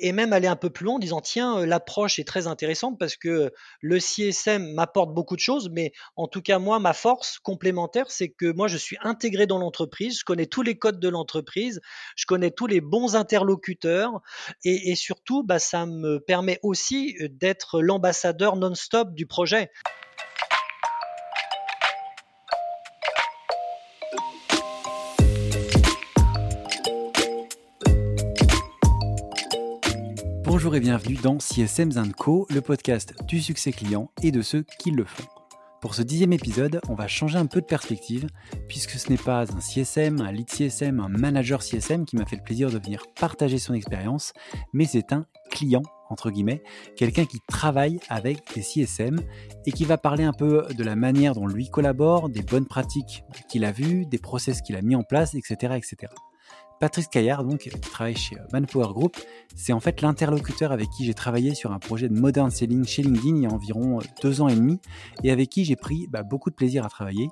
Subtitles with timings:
[0.00, 3.16] et même aller un peu plus loin en disant tiens, l'approche est très intéressante parce
[3.16, 8.10] que le CSM m'apporte beaucoup de choses, mais en tout cas, moi, ma force complémentaire,
[8.10, 11.80] c'est que moi, je suis intégré dans l'entreprise, je connais tous les codes de l'entreprise,
[12.16, 14.20] je connais tous les bons interlocuteurs
[14.64, 19.70] et, surtout, bah, ça me permet aussi d'être l'ambassadeur non-stop du projet.
[30.60, 34.90] Bonjour et bienvenue dans CSM Co, le podcast du succès client et de ceux qui
[34.90, 35.24] le font.
[35.80, 38.26] Pour ce dixième épisode, on va changer un peu de perspective,
[38.68, 42.36] puisque ce n'est pas un CSM, un lead CSM, un manager CSM qui m'a fait
[42.36, 44.34] le plaisir de venir partager son expérience,
[44.74, 46.62] mais c'est un client, entre guillemets,
[46.94, 49.18] quelqu'un qui travaille avec des CSM
[49.64, 53.24] et qui va parler un peu de la manière dont lui collabore, des bonnes pratiques
[53.48, 55.72] qu'il a vues, des process qu'il a mis en place, etc.
[55.78, 56.12] etc.
[56.80, 59.14] Patrice Caillard, donc, qui travaille chez euh, Manpower Group,
[59.54, 63.02] c'est en fait l'interlocuteur avec qui j'ai travaillé sur un projet de modern selling chez
[63.02, 64.80] LinkedIn il y a environ euh, deux ans et demi,
[65.22, 67.28] et avec qui j'ai pris bah, beaucoup de plaisir à travailler.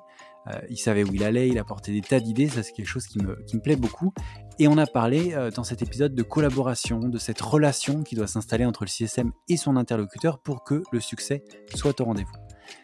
[0.47, 3.07] Euh, il savait où il allait, il apportait des tas d'idées, ça c'est quelque chose
[3.07, 4.13] qui me, plaît beaucoup.
[4.59, 8.65] Et on a parlé dans cet épisode de collaboration, de cette relation qui doit s'installer
[8.65, 11.43] entre le CSM et son interlocuteur pour que le succès
[11.75, 12.33] soit au rendez-vous.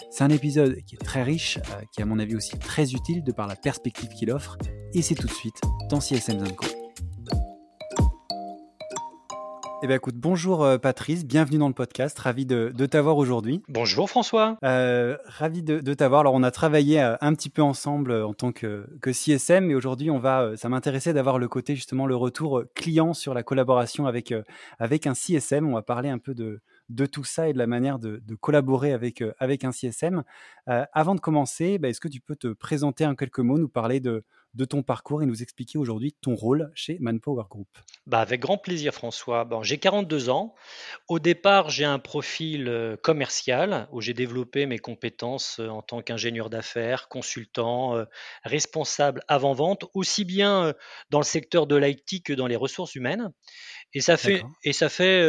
[0.09, 1.59] C'est un épisode qui est très riche,
[1.91, 4.57] qui est à mon avis aussi très utile de par la perspective qu'il offre,
[4.94, 6.66] et c'est tout de suite dans CSM Co.
[9.83, 13.61] Eh bien, écoute, bonjour euh, Patrice, bienvenue dans le podcast, ravi de, t'avoir aujourd'hui.
[13.69, 14.58] Bonjour François.
[14.63, 16.22] Euh, ravi de, t'avoir.
[16.22, 20.09] Alors, on a travaillé un petit peu ensemble en tant que, que CSM, et aujourd'hui,
[20.09, 24.33] on va, ça m'intéressait d'avoir le côté justement le retour client sur la collaboration avec,
[24.80, 25.67] avec un CSM.
[25.67, 28.94] On va parler un peu de, de tout ça et de la manière de, collaborer
[28.94, 30.23] avec, euh, avec un CSM.
[30.69, 33.69] Euh, avant de commencer, bah, est-ce que tu peux te présenter en quelques mots, nous
[33.69, 37.67] parler de, de ton parcours et nous expliquer aujourd'hui ton rôle chez Manpower Group?
[38.06, 39.45] Bah avec grand plaisir François.
[39.45, 40.53] Bon, j'ai 42 ans.
[41.08, 46.50] Au départ, j'ai un profil euh, commercial où j'ai développé mes compétences en tant qu'ingénieur
[46.50, 48.06] d'affaires, consultant,
[48.44, 50.73] responsable avant-vente, aussi bien
[51.09, 53.31] dans le secteur de l'IT que dans les ressources humaines.
[53.95, 55.23] Et ça fait, et ça fait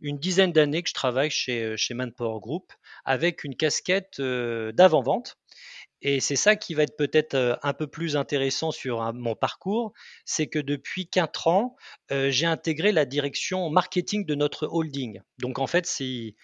[0.00, 2.72] une dizaine d'années que je travaille chez, chez Manpower Group
[3.04, 5.36] avec une casquette d'avant-vente.
[6.00, 9.92] Et c'est ça qui va être peut-être un peu plus intéressant sur mon parcours,
[10.24, 11.76] c'est que depuis 4 ans,
[12.10, 15.20] j'ai intégré la direction marketing de notre holding.
[15.38, 16.34] Donc en fait, si,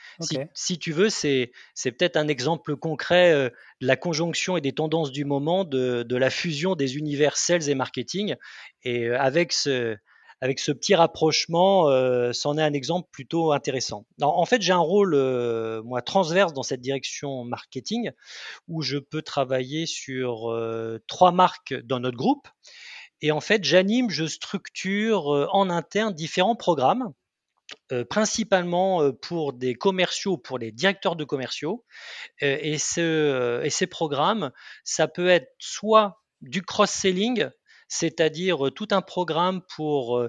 [0.54, 3.32] si, tu veux, c'est, c'est peut-être un exemple concret
[3.80, 7.70] de la conjonction et des tendances du moment de, de la fusion des univers sales
[7.70, 8.34] et marketing.
[8.82, 9.96] Et avec ce,
[10.40, 14.06] avec ce petit rapprochement, euh, c'en est un exemple plutôt intéressant.
[14.20, 18.10] en fait, j'ai un rôle euh, moi transverse dans cette direction marketing
[18.68, 22.48] où je peux travailler sur euh, trois marques dans notre groupe.
[23.20, 27.12] Et en fait, j'anime, je structure en interne différents programmes.
[28.10, 31.84] principalement pour des commerciaux, pour les directeurs de commerciaux.
[32.40, 34.50] et, ce, et ces programmes,
[34.84, 37.48] ça peut être soit du cross-selling,
[37.88, 40.22] c'est-à-dire tout un programme pour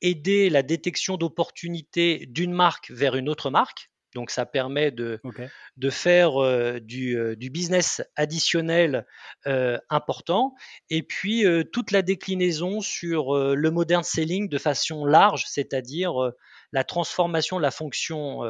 [0.00, 3.90] aider la détection d'opportunités d'une marque vers une autre marque.
[4.14, 5.20] Donc ça permet de,
[5.76, 6.32] de faire
[6.80, 9.06] du, du, business additionnel
[9.90, 10.54] important.
[10.88, 16.14] Et puis toute la déclinaison sur le modern selling de façon large, c'est-à-dire
[16.72, 18.42] la transformation de la fonction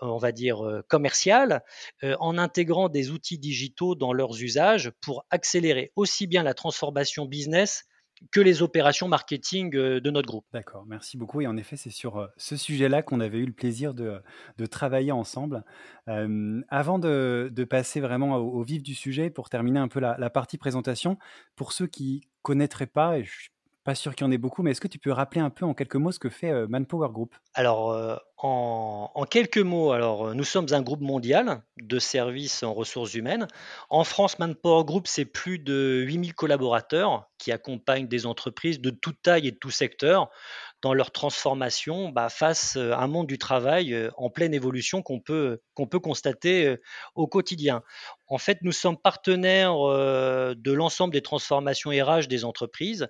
[0.00, 1.62] on va dire, euh, commerciales,
[2.04, 7.26] euh, en intégrant des outils digitaux dans leurs usages pour accélérer aussi bien la transformation
[7.26, 7.84] business
[8.32, 10.46] que les opérations marketing euh, de notre groupe.
[10.52, 11.42] D'accord, merci beaucoup.
[11.42, 14.22] Et en effet, c'est sur ce sujet-là qu'on avait eu le plaisir de,
[14.70, 15.64] travailler ensemble.
[16.06, 20.56] avant de, passer vraiment au, vif du sujet, pour terminer un peu la, la partie
[20.56, 21.18] présentation,
[21.56, 23.50] pour ceux qui connaîtraient pas, et je suis
[23.86, 25.64] pas sûr qu'il y en ait beaucoup, mais est-ce que tu peux rappeler un peu
[25.64, 27.34] en quelques mots ce que fait Manpower Group?
[27.54, 33.14] Alors, en, en, quelques mots, alors nous sommes un groupe mondial de services en ressources
[33.14, 33.46] humaines.
[33.88, 39.22] En France, Manpower Group, c'est plus de 8000 collaborateurs qui accompagnent des entreprises de toute
[39.22, 40.30] taille et de tout secteur
[40.82, 45.60] dans leur transformation bah, face à un monde du travail en pleine évolution qu'on peut,
[45.74, 46.76] qu'on peut constater
[47.14, 47.82] au quotidien.
[48.28, 53.08] En fait, nous sommes partenaires de l'ensemble des transformations RH des entreprises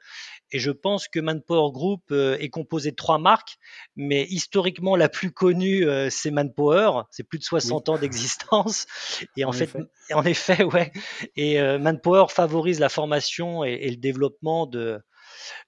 [0.53, 3.57] et je pense que Manpower Group est composé de trois marques,
[3.97, 8.87] mais historiquement la plus connue c'est Manpower, c'est plus de 60 ans d'existence
[9.37, 9.79] et en, fait, effet.
[10.15, 10.93] en effet, ouais,
[11.35, 15.01] et Manpower favorise la formation et, et le développement de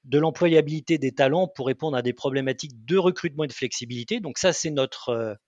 [0.05, 4.21] de l'employabilité des talents pour répondre à des problématiques de recrutement et de flexibilité.
[4.21, 5.39] Donc ça, c'est notre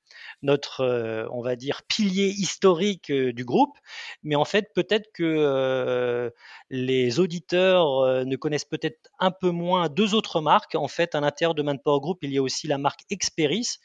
[0.42, 3.76] notre, euh, on va dire, pilier historique euh, du groupe.
[4.22, 6.30] Mais en fait, peut-être que euh,
[6.70, 10.74] les auditeurs ne connaissent peut-être un peu moins deux autres marques.
[10.74, 13.78] En fait, à l'intérieur de Manpower Group, il y a aussi la marque Experis,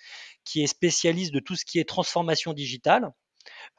[0.44, 3.12] qui est spécialiste de tout ce qui est transformation digitale.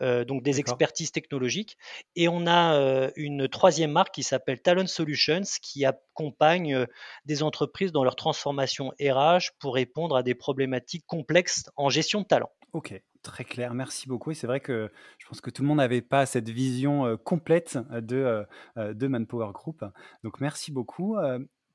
[0.03, 1.79] Euh, donc des expertises technologiques.
[2.17, 6.87] Et on a euh, une troisième marque qui s'appelle Talent Solutions, qui accompagne euh,
[7.25, 12.27] des entreprises dans leur transformation RH pour répondre à des problématiques complexes en gestion de
[12.27, 12.51] talent.
[12.73, 14.33] Ok, très clair, merci beaucoup.
[14.33, 17.79] Et c'est vrai que je pense que tout le monde n'avait pas cette vision complète
[17.91, 18.45] de,
[18.77, 19.83] de Manpower Group.
[20.25, 21.17] Donc merci beaucoup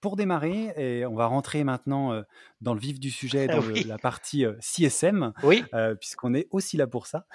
[0.01, 2.23] pour démarrer, et on va rentrer maintenant euh,
[2.59, 5.63] dans le vif du sujet, dans la partie euh, CSM, oui.
[5.73, 7.25] Euh, puisqu'on est aussi là pour ça.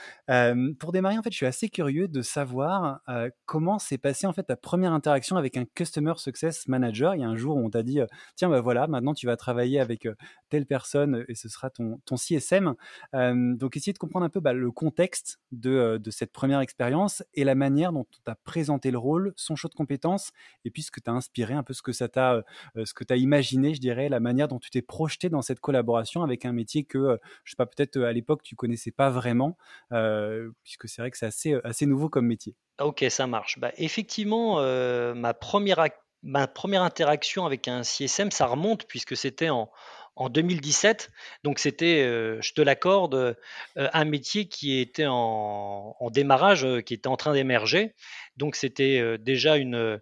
[0.81, 3.01] pour démarrer, en fait, je suis assez curieux de savoir
[3.45, 7.15] comment s'est passée en fait ta première interaction avec un Customer Success Manager.
[7.15, 8.01] Il y a un jour où on t'a dit,
[8.35, 10.09] tiens, bah voilà, maintenant tu vas travailler avec
[10.49, 12.75] telle personne et ce sera ton, ton CSM.
[13.13, 17.45] donc, essayer de comprendre un peu bah, le contexte de, de, cette première expérience et
[17.45, 20.33] la manière dont tu as présenté le rôle, son choix de compétences,
[20.65, 22.43] et puis ce que tu as inspiré, un peu ce que ça t'a
[22.77, 25.61] ce que tu as imaginé, je dirais, la manière dont tu t'es projeté dans cette
[25.61, 28.91] collaboration avec un métier que, euh, je sais pas, peut-être euh, à l'époque tu connaissais
[28.91, 29.57] pas vraiment,
[30.63, 32.55] puisque c'est vrai que c'est assez, assez nouveau comme métier.
[32.81, 33.59] Ok, ça marche.
[33.59, 34.61] Bah, effectivement,
[35.15, 35.87] ma, première,
[36.23, 39.71] ma première interaction avec un CSM, ça remonte puisque c'était en,
[40.15, 41.11] en 2017.
[41.45, 43.37] Donc c'était, je te l'accorde,
[43.77, 47.95] un métier qui était en, démarrage, qui était en train d'émerger.
[48.37, 50.01] Donc c'était déjà une,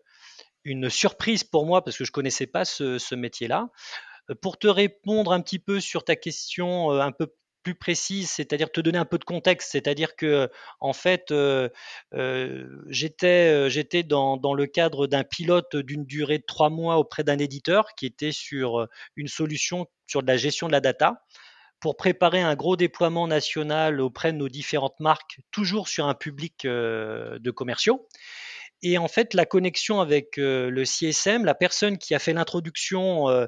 [0.64, 3.68] une surprise pour moi parce que je connaissais pas ce, métier-là.
[4.30, 7.32] Euh, pour te répondre un petit peu sur ta question euh, un peu
[7.62, 10.50] plus précise, c'est-à-dire te donner un peu de contexte, c'est-à-dire que
[10.80, 11.70] en fait euh,
[12.88, 17.38] j'étais j'étais dans, dans, le cadre d'un pilote d'une durée de trois mois auprès d'un
[17.38, 18.86] éditeur qui était sur
[19.16, 21.24] une solution sur de la gestion de la data
[21.80, 26.66] pour préparer un gros déploiement national auprès de nos différentes marques, toujours sur un public
[26.66, 28.06] de commerciaux.
[28.84, 33.30] Et en fait, la connexion avec euh, le CSM, la personne qui a fait l'introduction
[33.30, 33.46] euh,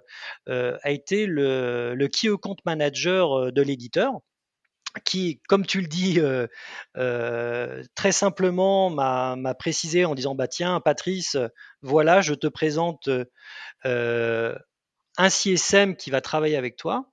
[0.49, 4.13] euh, a été le, le Key Account Manager de l'éditeur
[5.05, 6.19] qui, comme tu le dis
[7.95, 11.37] très simplement, m'a précisé en disant bah tiens Patrice,
[11.83, 13.11] voilà, je te présente
[15.19, 17.11] un CSM qui va travailler avec toi.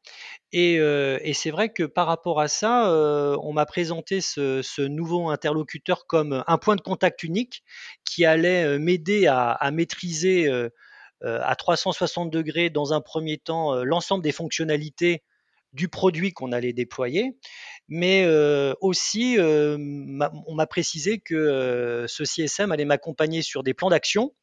[0.51, 4.81] Et, euh, et c'est vrai que par rapport à ça, euh, on m'a présenté ce,
[4.81, 7.63] nouveau interlocuteur comme un point de contact unique
[8.05, 10.51] qui allait euh, m'aider à, à, maîtriser
[11.25, 15.23] à 360 degrés dans un premier temps l'ensemble des fonctionnalités
[15.71, 17.37] du produit qu'on allait déployer,
[17.87, 18.27] mais
[18.81, 24.33] aussi on m'a précisé que ce CSM allait m'accompagner sur des plans d'action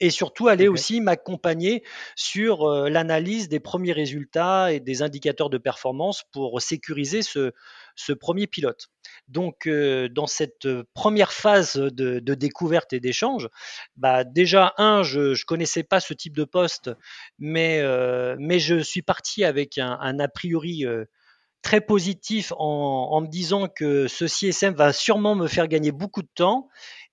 [0.00, 1.82] et surtout aller aussi m'accompagner
[2.16, 7.52] sur euh, l'analyse des premiers résultats et des indicateurs de performance pour sécuriser ce,
[7.96, 8.88] ce premier pilote.
[9.26, 13.48] Donc, euh, dans cette euh, première phase de, de découverte et d'échange,
[13.96, 16.90] bah, déjà, un, je ne connaissais pas ce type de poste,
[17.38, 17.82] mais,
[18.38, 20.84] mais je suis parti avec un, un a priori
[21.62, 26.22] très positif en, en, me disant que ce CSM va sûrement me faire gagner beaucoup
[26.22, 26.68] de temps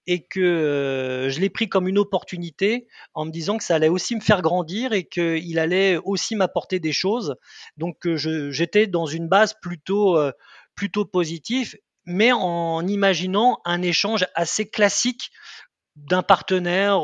[0.08, 3.90] et que euh, je l'ai pris comme une opportunité en me disant que ça allait
[3.90, 7.36] aussi me faire grandir et qu'il allait aussi m'apporter des choses.
[7.78, 10.32] Donc euh, j'étais dans une base plutôt, euh,
[10.76, 15.32] plutôt positive, mais en imaginant un échange assez classique
[15.96, 17.02] d'un partenaire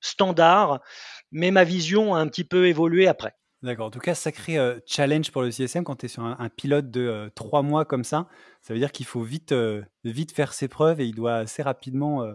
[0.00, 0.80] standard,
[1.30, 3.36] mais ma vision a un petit peu évolué après.
[3.64, 3.86] D'accord.
[3.86, 6.90] En tout cas, sacré euh, challenge pour le CSM quand tu es sur un, pilote
[6.90, 8.28] de euh, trois mois comme ça.
[8.60, 11.62] Ça veut dire qu'il faut vite, euh, vite faire ses preuves et il doit assez
[11.62, 12.26] rapidement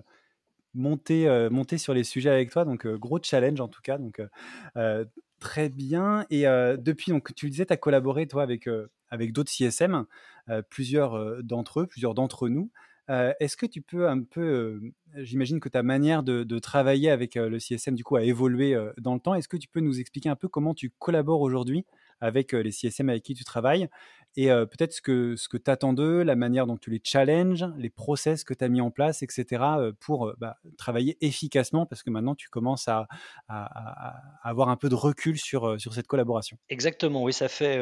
[0.74, 2.66] monter, monter sur les sujets avec toi.
[2.66, 4.00] Donc, gros challenge en tout cas.
[4.00, 4.22] Donc,
[5.40, 6.26] très bien.
[6.32, 8.68] Et depuis, donc, tu le disais, tu as collaboré toi avec,
[9.12, 10.06] avec d'autres CSM,
[10.70, 12.72] plusieurs d'entre eux, plusieurs d'entre nous.
[13.10, 17.38] Euh, est-ce que tu peux un peu, euh, j'imagine que ta manière de, travailler avec
[17.38, 19.34] euh, le CSM du coup a évolué dans le temps.
[19.34, 21.86] Est-ce que tu peux nous expliquer un peu comment tu collabores aujourd'hui
[22.22, 23.88] avec les CSM avec qui tu travailles
[24.36, 27.66] et peut-être ce que, ce que tu attends d'eux, la manière dont tu les challenges,
[27.78, 29.64] les process que tu as mis en place, etc.
[30.00, 33.08] pour bah, travailler efficacement parce que maintenant tu commences à,
[34.44, 36.58] avoir un peu de recul sur, sur cette collaboration?
[36.68, 37.80] Exactement, oui, ça fait,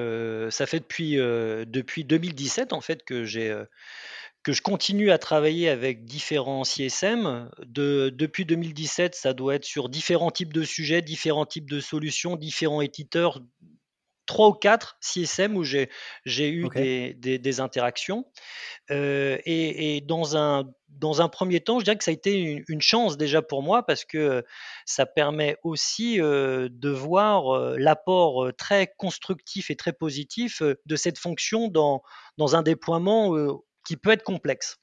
[0.51, 3.51] ça fait depuis, depuis 2017 en fait que j'ai
[4.47, 7.49] que je continue à travailler avec différents CSM.
[7.65, 12.37] De, depuis 2017, ça doit être sur différents types de sujets, différents types de solutions,
[12.37, 13.41] différents éditeurs
[14.25, 15.89] trois ou quatre CSM où j'ai
[16.25, 16.69] eu
[17.17, 18.25] des, interactions.
[18.89, 22.81] Euh, et, dans, un, dans un premier temps, je dirais que ça a été une,
[22.81, 24.45] chance déjà pour moi parce que
[24.85, 31.17] ça permet aussi euh, de voir euh, l'apport très constructif et très positif de cette
[31.17, 32.01] fonction dans,
[32.37, 33.35] dans un déploiement
[33.87, 34.77] qui peut être complexe.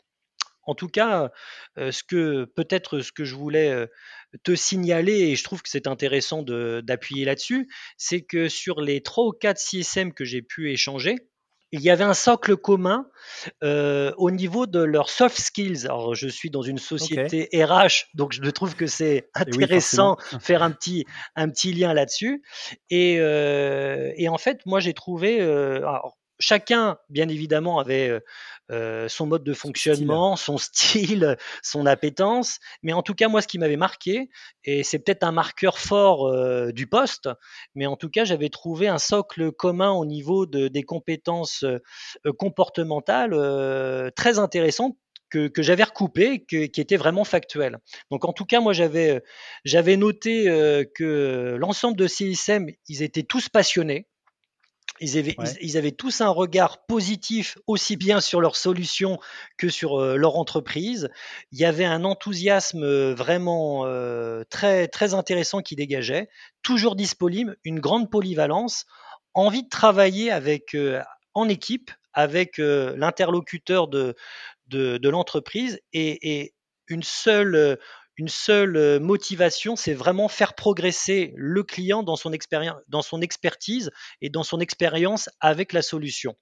[0.66, 1.30] En tout cas,
[1.76, 3.86] ce que peut-être ce que je voulais
[4.44, 7.68] te signaler, et je trouve que c'est intéressant d'appuyer là-dessus,
[7.98, 11.16] c'est que sur les trois ou quatre CSM que j'ai pu échanger,
[11.70, 13.06] il y avait un socle commun
[13.62, 15.84] au niveau de leurs soft skills.
[15.84, 20.62] Alors, je suis dans une société RH, donc je trouve que c'est intéressant de faire
[20.62, 21.04] un petit,
[21.36, 22.42] un petit lien là-dessus.
[22.88, 25.42] Et, et, en fait, moi, j'ai trouvé.
[25.42, 28.20] Alors, chacun, bien évidemment, avait
[28.70, 31.36] euh, son mode de fonctionnement, son style.
[31.62, 32.58] son appétence.
[32.82, 34.30] Mais en tout cas, moi, ce qui m'avait marqué,
[34.64, 37.28] et c'est peut-être un marqueur fort euh, du poste,
[37.74, 41.78] mais en tout cas, j'avais trouvé un socle commun au niveau de, des compétences euh,
[42.38, 43.34] comportementales
[44.16, 44.96] très intéressantes
[45.30, 47.78] que, j'avais recoupé, qui était vraiment factuel.
[48.12, 49.20] Donc en tout cas, moi j'avais
[49.64, 50.44] j'avais noté
[50.94, 54.06] que l'ensemble de CISM, ils étaient tous passionnés.
[55.00, 59.18] Ils avaient, tous un regard positif aussi bien sur leur solution
[59.58, 61.08] que sur euh, leur entreprise.
[61.50, 66.28] Il y avait un enthousiasme euh, vraiment euh, très, très intéressant qui dégageait,
[66.62, 68.86] toujours disponible, une grande polyvalence,
[69.34, 70.76] envie de travailler avec,
[71.34, 74.14] en équipe avec l'interlocuteur de,
[74.68, 76.54] de, l'entreprise et, et,
[76.86, 77.78] une seule
[78.16, 82.30] une seule motivation, c'est vraiment faire progresser le client dans son,
[82.88, 83.90] dans son expertise
[84.20, 86.36] et dans son expérience avec la solution.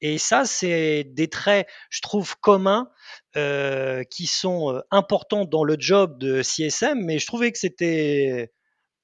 [0.00, 2.90] Et ça, c'est des traits, je trouve, communs
[3.34, 8.52] qui sont importants dans le job de CSM, mais je trouvais que c'était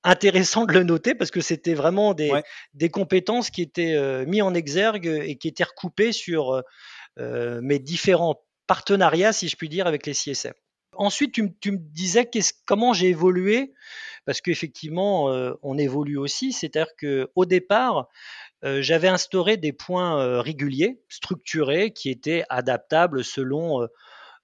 [0.03, 2.33] intéressant de le noter parce que c'était vraiment des,
[2.75, 6.63] des, compétences qui étaient mises en exergue et qui étaient recoupées sur
[7.17, 10.53] mes différents partenariats, si je puis dire, avec les CSM
[10.97, 12.29] ensuite, tu, me disais
[12.67, 13.73] comment j'ai évolué,
[14.25, 16.53] parce qu'effectivement, euh, on évolue aussi.
[16.53, 18.09] C'est-à-dire qu'au départ,
[18.65, 23.87] euh, j'avais instauré des points euh, réguliers, structurés, qui étaient adaptables selon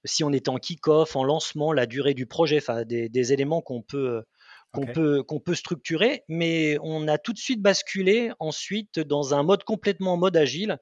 [0.04, 3.82] si on est en kick-off, en lancement, la durée du projet, enfin des, éléments qu'on
[3.82, 4.22] peut
[4.72, 9.42] qu'on peut, qu'on peut structurer, mais on a tout de suite basculé ensuite dans un
[9.42, 10.78] mode complètement mode agile,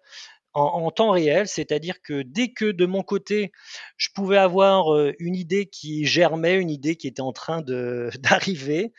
[0.55, 3.51] en, temps réel, c'est-à-dire que dès que de mon côté,
[3.97, 7.63] je pouvais avoir euh, une idée qui germait, une idée qui était en train
[8.21, 8.93] d'arriver,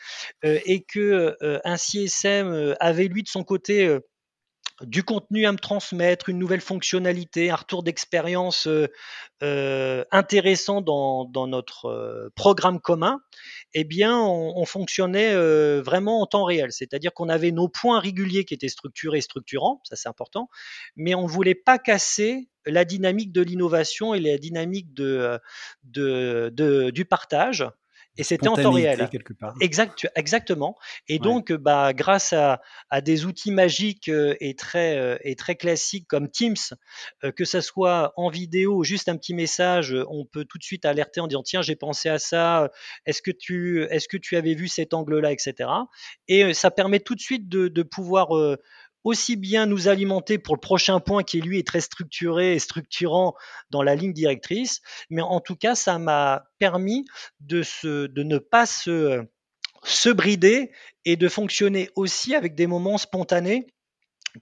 [0.44, 3.98] euh, et que euh, un CSM avait lui de son côté
[4.82, 8.88] du contenu à me transmettre, une nouvelle fonctionnalité, un retour d'expérience euh,
[9.42, 13.20] euh, intéressant dans, notre euh, programme commun,
[13.72, 15.34] eh bien, on, fonctionnait
[15.80, 16.72] vraiment en temps réel.
[16.72, 20.48] C'est-à-dire qu'on avait nos points réguliers qui étaient structurés et structurants, ça c'est important,
[20.96, 25.38] mais on ne voulait pas casser la dynamique de l'innovation et la dynamique du
[27.08, 27.64] partage.
[28.18, 29.08] Et c'était en temps réel.
[29.10, 29.54] Quelque part.
[29.60, 30.76] Exact, exactement.
[31.08, 35.56] Et donc, bah, grâce à, à, des outils magiques euh, et très, euh, et très
[35.56, 36.54] classiques comme Teams,
[37.24, 40.84] euh, que ça soit en vidéo, juste un petit message, on peut tout de suite
[40.84, 42.70] alerter en disant tiens, j'ai pensé à ça.
[43.04, 45.70] Est-ce que tu, est-ce que tu avais vu cet angle-là, etc.
[46.28, 48.28] Et ça permet tout de suite de, de pouvoir
[49.06, 53.34] aussi bien nous alimenter pour le prochain point qui lui est très structuré et structurant
[53.70, 57.06] dans la ligne directrice, mais en tout cas ça m'a permis
[57.38, 59.24] de, se, de ne pas se,
[60.12, 60.72] brider
[61.04, 63.68] et de fonctionner aussi avec des moments spontanés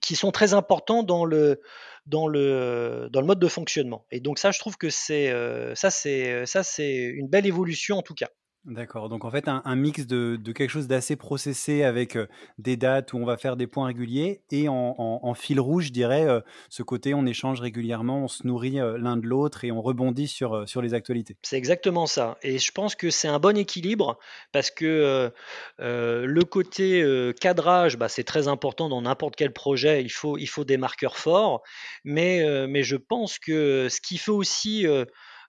[0.01, 1.61] qui sont très importants dans le,
[2.07, 4.07] dans le, dans le mode de fonctionnement.
[4.11, 7.99] Et donc ça, je trouve que c'est euh, ça, c'est ça, c'est une belle évolution
[7.99, 8.31] en tout cas.
[8.67, 12.17] D'accord, donc en fait un, mix de, quelque chose d'assez processé avec
[12.57, 16.27] des dates où on va faire des points réguliers et en, fil rouge, je dirais,
[16.71, 20.67] ce côté on échange régulièrement, on se nourrit l'un de l'autre et on rebondit sur,
[20.67, 21.37] sur les actualités.
[21.43, 22.39] C'est exactement ça.
[22.43, 24.19] Et je pense que c'est un bon équilibre
[24.53, 25.31] parce que
[25.79, 27.05] le côté
[27.39, 31.19] cadrage, bah, c'est très important dans n'importe quel projet, il faut, il faut des marqueurs
[31.19, 31.63] forts,
[32.05, 34.87] mais, mais je pense que ce qui fait aussi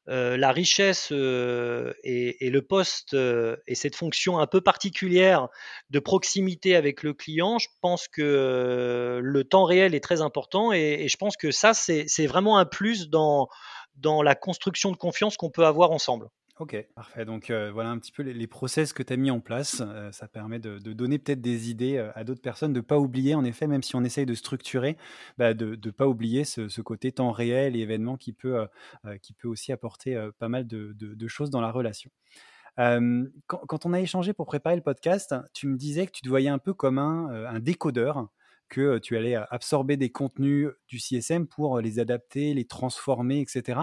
[0.07, 5.47] euh, la richesse euh, et, le poste euh, et cette fonction un peu particulière
[5.89, 11.07] de proximité avec le client, je pense que le temps réel est très important et,
[11.07, 13.49] je pense que ça, c'est vraiment un plus dans
[14.21, 16.29] la construction de confiance qu'on peut avoir ensemble.
[16.57, 17.25] Ok, parfait.
[17.25, 19.81] Donc euh, voilà un petit peu les, process que tu as mis en place.
[19.85, 22.97] Euh, ça permet de, donner peut-être des idées euh, à d'autres personnes, de ne pas
[22.97, 24.95] oublier, en effet, même si on essaye de structurer,
[25.37, 28.67] bah, de ne pas oublier ce, côté temps réel et événement qui peut,
[29.21, 32.11] qui peut aussi apporter pas mal de, choses dans la relation.
[32.77, 36.49] Quand, on a échangé pour préparer le podcast, tu me disais que tu te voyais
[36.49, 38.29] un peu comme un, un décodeur
[38.69, 43.79] que tu allais absorber des contenus du CSM pour les adapter, les transformer, etc.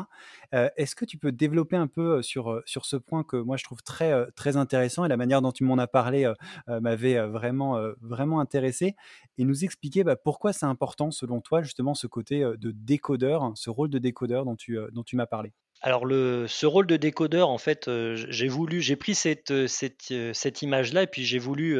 [0.52, 3.82] Est-ce que tu peux développer un peu sur, sur ce point que moi je trouve
[3.82, 6.30] très, très intéressant et la manière dont tu m'en as parlé
[6.66, 8.96] m'avait vraiment, vraiment intéressé
[9.38, 13.70] et nous expliquer bah, pourquoi c'est important selon toi justement ce côté de décodeur, ce
[13.70, 15.52] rôle de décodeur dont tu, dont tu m'as parlé?
[15.80, 20.62] Alors le, ce rôle de décodeur, en fait, j'ai voulu, j'ai pris cette, cette, cette
[20.62, 21.78] image-là et puis j'ai voulu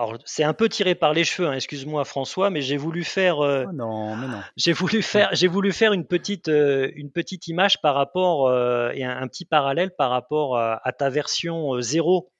[0.00, 3.40] alors, c'est un peu tiré par les cheveux, hein, excuse-moi François, mais j'ai voulu faire.
[3.40, 4.40] Euh, oh non, mais non.
[4.56, 8.90] J'ai voulu faire, j'ai voulu faire une petite, euh, une petite image par rapport euh,
[8.94, 12.30] et un, petit parallèle par rapport à, à ta version zéro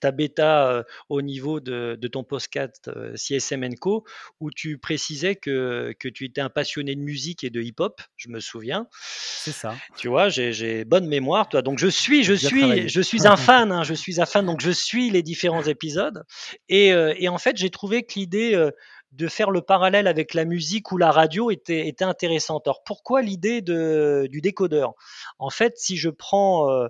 [0.00, 4.04] ta bêta euh, au niveau de, ton podcast euh, CSM Co,
[4.40, 8.28] où tu précisais que, que, tu étais un passionné de musique et de hip-hop, je
[8.28, 8.86] me souviens.
[8.90, 9.74] C'est ça.
[9.96, 11.62] Tu vois, j'ai bonne mémoire, toi.
[11.62, 14.60] Donc je suis, je suis, je suis un fan, hein, je suis un fan, donc
[14.60, 16.24] je suis les différents épisodes.
[16.68, 18.70] Et, euh, et en fait, j'ai trouvé que l'idée
[19.16, 22.66] de faire le parallèle avec la musique ou la radio était, était intéressante.
[22.66, 24.94] Alors pourquoi l'idée du décodeur?
[25.38, 26.88] En fait, si je prends, euh,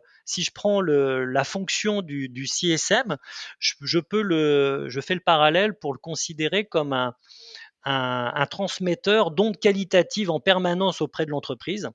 [1.25, 3.16] la fonction du, CSM,
[3.59, 7.14] je, fais le parallèle pour le considérer comme un,
[7.85, 11.90] un, un transmetteur d'ondes qualitatives en permanence auprès de l'entreprise.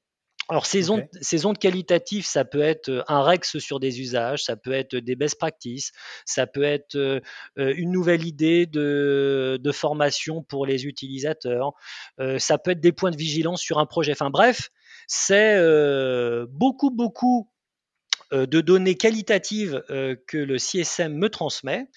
[0.51, 4.43] Alors, ces ondes, ces ondes qualitatives, ça peut être euh, un REX sur des usages,
[4.43, 5.93] ça peut être des best practices,
[6.25, 7.21] ça peut être euh,
[7.57, 11.71] euh, une nouvelle idée de, de formation pour les utilisateurs,
[12.37, 14.11] ça peut être des points de vigilance sur un projet.
[14.11, 14.71] Enfin bref,
[15.07, 15.57] c'est
[16.49, 17.49] beaucoup, beaucoup
[18.31, 21.87] de données qualitatives que le CSM me transmet.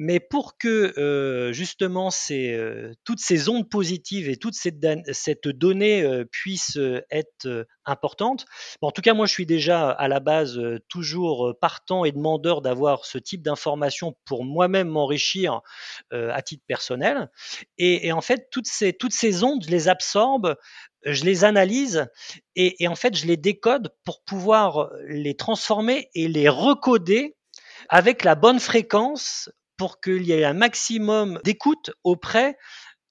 [0.00, 4.78] Mais pour que euh, justement euh, toutes ces ondes positives et toute cette,
[5.12, 6.78] cette donnée euh, puisse
[7.10, 8.46] être importante,
[8.80, 13.06] en tout cas moi je suis déjà à la base toujours partant et demandeur d'avoir
[13.06, 15.62] ce type d'informations pour moi-même m'enrichir
[16.12, 17.30] à titre personnel.
[17.76, 20.56] Et, en fait toutes ces, toutes ces ondes, je les absorbe
[21.04, 22.06] je les analyse
[22.56, 27.36] et, et, en fait je les décode pour pouvoir les transformer et les recoder
[27.88, 32.58] avec la bonne fréquence pour qu'il y ait un maximum d'écoute auprès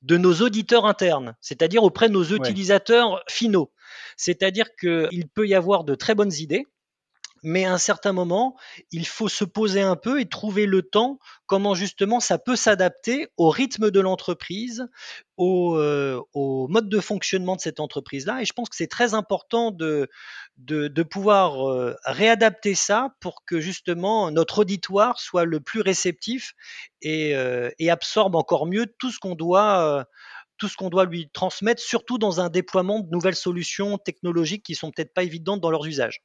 [0.03, 3.71] de nos auditeurs internes, c'est-à-dire auprès de nos utilisateurs finaux.
[4.15, 6.67] C'est-à-dire qu'il peut y avoir de très bonnes idées,
[7.43, 8.55] mais à un certain moment,
[8.91, 13.27] il faut se poser un peu et trouver le temps, comment justement ça peut s'adapter
[13.37, 14.87] au rythme de l'entreprise,
[15.37, 18.41] au, euh, mode de fonctionnement de cette entreprise-là.
[18.41, 20.09] Et je pense que c'est très important de,
[21.09, 26.53] pouvoir euh, réadapter ça pour que justement notre auditoire soit le plus réceptif
[27.01, 30.05] et, euh, absorbe encore mieux tout ce qu'on doit
[30.57, 34.75] tout ce qu'on doit lui transmettre, surtout dans un déploiement de nouvelles solutions technologiques qui
[34.75, 36.21] sont peut-être pas évidentes dans leurs usages.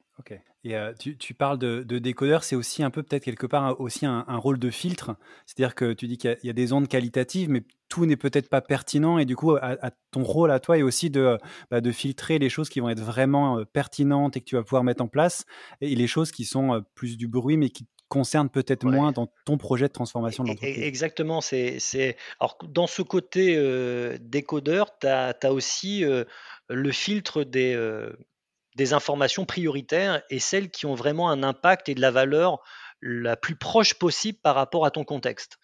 [0.65, 4.23] Et euh, tu, parles de, décodeur, c'est aussi un peu peut-être quelque part aussi un,
[4.37, 5.15] rôle de filtre.
[5.45, 8.61] C'est-à-dire que tu dis qu'il y, a des ondes qualitatives, mais tout n'est peut-être pas
[8.61, 9.17] pertinent.
[9.17, 11.37] Et du coup, à, ton rôle à toi est aussi de,
[11.69, 14.63] bah, de filtrer les choses qui vont être vraiment euh, pertinentes et que tu vas
[14.63, 15.45] pouvoir mettre en place,
[15.81, 19.27] et les choses qui sont euh, plus du bruit, mais qui concerne peut-être moins dans
[19.43, 20.83] ton projet de transformation de l'entreprise.
[20.83, 21.41] Exactement.
[21.41, 22.15] C'est, c'est...
[22.39, 26.23] Alors, dans ce côté euh, décodeur, tu as, aussi euh,
[26.69, 28.13] le filtre des, euh,
[28.75, 32.59] des informations prioritaires et celles qui ont vraiment un impact et de la valeur
[33.01, 35.57] la plus proche possible par rapport à ton contexte.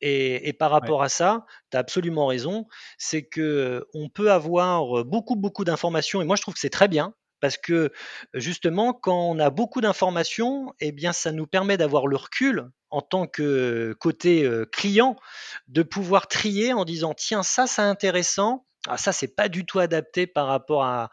[0.00, 2.66] Et, par rapport à ça, tu as absolument raison,
[2.98, 6.88] c'est que on peut avoir beaucoup, beaucoup d'informations, et moi je trouve que c'est très
[6.88, 7.90] bien, parce que
[8.34, 13.00] justement, quand on a beaucoup d'informations, eh bien, ça nous permet d'avoir le recul en
[13.00, 15.16] tant que côté client,
[15.68, 19.78] de pouvoir trier en disant tiens ça c'est intéressant, ah, ça, c'est pas du tout
[19.78, 21.10] adapté par rapport à,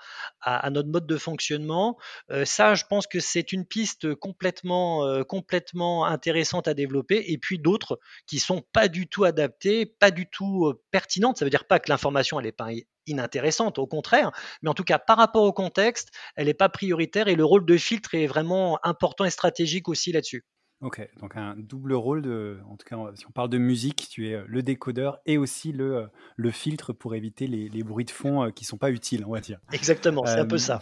[0.72, 1.98] notre mode de fonctionnement.
[2.46, 7.32] ça, je pense que c'est une piste complètement, complètement intéressante à développer.
[7.32, 11.38] Et puis d'autres qui sont pas du tout adaptées, pas du tout pertinentes.
[11.38, 12.70] Ça veut dire pas que l'information elle est pas
[13.10, 14.32] inintéressante, au contraire.
[14.62, 17.66] Mais en tout cas, par rapport au contexte, elle n'est pas prioritaire et le rôle
[17.66, 20.46] de filtre est vraiment important et stratégique aussi là-dessus.
[20.82, 24.30] Ok, donc un double rôle de, en tout cas, si on parle de musique, tu
[24.30, 26.06] es euh, le décodeur et aussi le, euh,
[26.38, 29.32] le filtre pour éviter les, les bruits de fond euh, qui sont pas utiles, on
[29.32, 29.60] va dire.
[29.74, 30.80] Exactement, c'est un peu ça.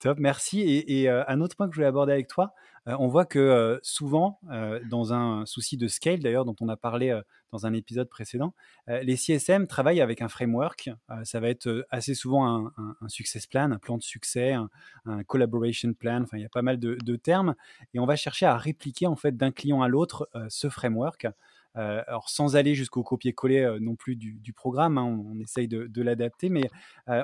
[0.00, 0.60] Top, merci.
[0.60, 2.54] Et, et un autre point que je voulais aborder avec toi,
[2.86, 4.40] on voit que souvent,
[4.88, 7.18] dans un souci de scale, d'ailleurs, dont on a parlé
[7.52, 8.54] dans un épisode précédent,
[8.86, 10.90] les CSM travaillent avec un framework.
[11.24, 16.22] ça va être assez souvent un, success plan, un plan de succès, un, collaboration plan.
[16.22, 17.54] Enfin, il y a pas mal de, termes,
[17.92, 21.26] et on va chercher à répliquer en fait d'un client à l'autre ce framework.
[21.74, 26.70] alors sans aller jusqu'au copier-coller non plus du, programme, hein, on, essaye de l'adapter, mais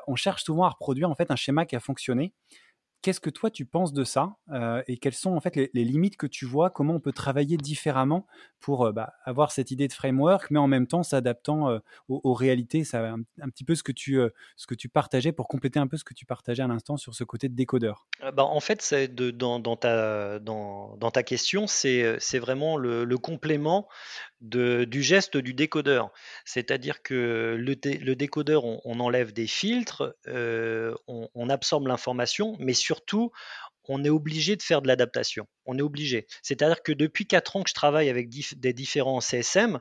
[0.06, 2.34] on cherche souvent à reproduire en fait un schéma qui a fonctionné
[3.02, 6.16] Qu'est-ce que toi tu penses de ça euh, et quelles sont en fait les, limites
[6.16, 6.70] que tu vois?
[6.70, 8.26] Comment on peut travailler différemment
[8.59, 11.78] pour euh, bah, avoir cette idée de framework, mais en même temps s'adaptant euh,
[12.09, 12.82] aux, réalités?
[12.92, 14.18] Un, petit peu ce que tu
[14.56, 17.14] ce que tu partageais pour compléter un peu ce que tu partageais à l'instant sur
[17.14, 18.06] ce côté de décodeur.
[18.35, 23.88] Bah, en fait, c'est dans, ta, dans, ta question, c'est vraiment le complément
[24.46, 26.11] du geste du décodeur.
[26.44, 33.30] C'est-à-dire que le, décodeur, on, enlève des filtres, euh, on, absorbe l'information, mais surtout,
[33.88, 35.46] on est obligé de faire de l'adaptation.
[35.64, 36.26] On est obligé.
[36.42, 39.80] C'est-à-dire que depuis 4 ans que je travaille avec des différents CSM,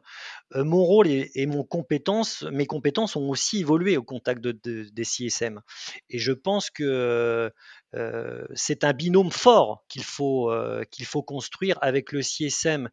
[0.56, 5.04] euh, mon rôle et, mon compétence, mes compétences ont aussi évolué au contact de, des
[5.04, 5.62] CSM.
[6.10, 7.52] Et je pense que
[8.54, 12.90] c'est un binôme fort qu'il faut, euh, faut construire avec le CSM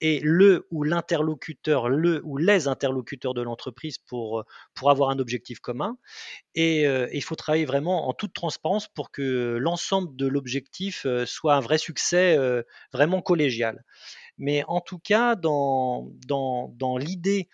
[0.00, 5.60] et le ou l'interlocuteur, le ou les interlocuteurs de l'entreprise pour, pour avoir un objectif
[5.60, 5.98] commun.
[6.54, 11.60] Et il faut travailler vraiment en toute transparence pour que l'ensemble de l'objectif soit un
[11.60, 12.38] vrai succès
[12.92, 13.84] vraiment collégial.
[14.38, 17.48] Mais en tout cas, dans, dans, dans l'idée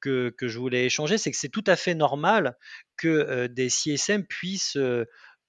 [0.00, 2.56] que, que, je voulais échanger, c'est que c'est tout à fait normal
[2.96, 4.78] que des CSM puissent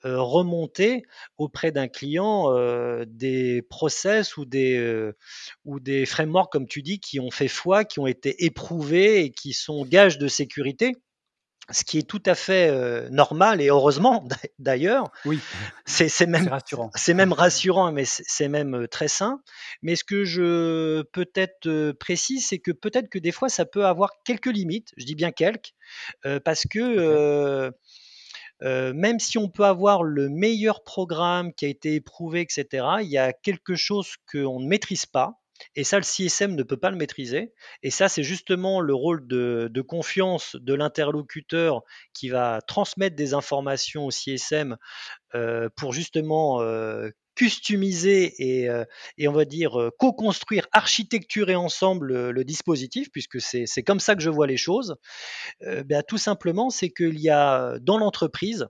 [0.04, 1.04] remonter
[1.38, 2.54] auprès d'un client
[3.06, 5.12] des process ou des,
[5.66, 9.32] ou des frameworks, comme tu dis, qui ont fait foi, qui ont été éprouvés et
[9.32, 10.94] qui sont gages de sécurité
[11.72, 14.28] ce qui est tout à fait euh, normal et heureusement
[14.60, 15.12] d'ailleurs.
[15.26, 15.40] Oui.
[15.86, 16.92] C'est même rassurant.
[16.96, 19.42] C'est même rassurant, mais c'est même euh, très sain.
[19.82, 23.86] Mais ce que je peut-être euh, précise, c'est que peut-être que des fois ça peut
[23.86, 24.90] avoir quelques limites.
[24.98, 25.74] Je dis bien quelques,
[26.44, 27.72] parce que
[28.62, 33.18] même si on peut avoir le meilleur programme qui a été éprouvé, etc., il y
[33.18, 35.40] a quelque chose qu'on ne maîtrise pas
[35.76, 37.54] et ça, le CSM ne peut pas le maîtriser.
[37.84, 41.82] Et ça, c'est justement le rôle de, confiance de l'interlocuteur
[42.14, 44.78] qui va transmettre des informations au CSM
[45.36, 48.84] euh, pour justement euh, customiser et, euh,
[49.18, 54.30] et, on va dire co-construire, architecturer ensemble le, dispositif, puisque c'est comme ça que je
[54.30, 54.96] vois les choses.
[55.62, 58.68] Ben, tout simplement, c'est qu'il y a dans l'entreprise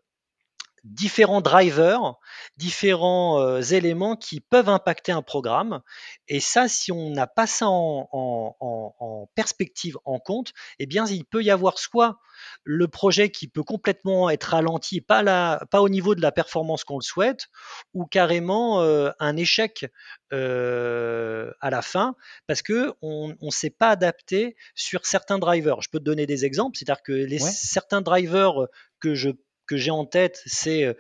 [0.84, 2.16] différents drivers,
[2.58, 5.82] différents euh, éléments qui peuvent impacter un programme.
[6.28, 11.44] Et ça, si on n'a pas ça en, perspective, en compte, eh bien, il peut
[11.44, 12.20] y avoir soit
[12.64, 16.98] le projet qui peut complètement être ralenti, pas, pas au niveau de la performance qu'on
[16.98, 17.48] le souhaite,
[17.94, 19.86] ou carrément euh, un échec
[20.34, 22.16] euh, à la fin,
[22.48, 25.82] parce que on ne s'est pas adapté sur certains drivers.
[25.82, 28.68] Je peux te donner des exemples, c'est-à-dire que les, certains drivers
[29.00, 29.32] que je
[29.70, 30.94] que j'ai en tête, c'est euh,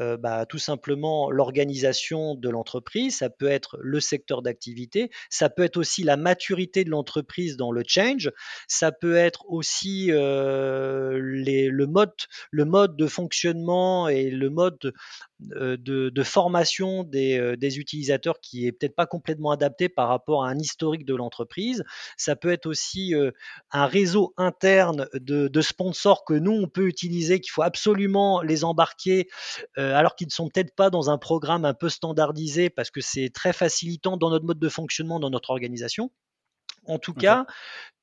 [0.00, 5.62] euh, bah, tout simplement l'organisation de l'entreprise, ça peut être le secteur d'activité, ça peut
[5.62, 8.32] être aussi la maturité de l'entreprise dans le change,
[8.66, 12.10] ça peut être aussi euh, les, le, mode,
[12.50, 14.92] le mode de fonctionnement et le mode
[15.38, 21.04] de, formation des, utilisateurs qui est peut-être pas complètement adapté par rapport à un historique
[21.04, 21.84] de l'entreprise.
[22.16, 23.14] Ça peut être aussi
[23.70, 29.28] un réseau interne de sponsors que nous, on peut utiliser, qu'il faut absolument les embarquer
[29.78, 33.00] euh, alors qu'ils ne sont peut-être pas dans un programme un peu standardisé parce que
[33.00, 36.10] c'est très facilitant dans notre mode de fonctionnement, dans notre organisation.
[36.86, 37.46] En tout cas,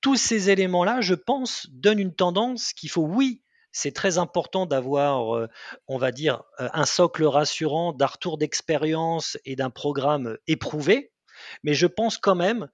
[0.02, 5.36] tous ces éléments-là, je pense, donnent une tendance qu'il faut, oui, c'est très important d'avoir,
[5.36, 5.48] euh,
[5.88, 11.12] on va dire, euh, un socle rassurant d'un retour d'expérience et d'un programme éprouvé.
[11.64, 12.68] Mais je pense quand même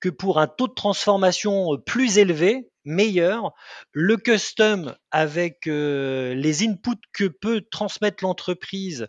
[0.00, 3.52] que pour un taux de transformation plus élevé, meilleur,
[3.92, 9.08] le custom avec euh, les inputs que peut transmettre l'entreprise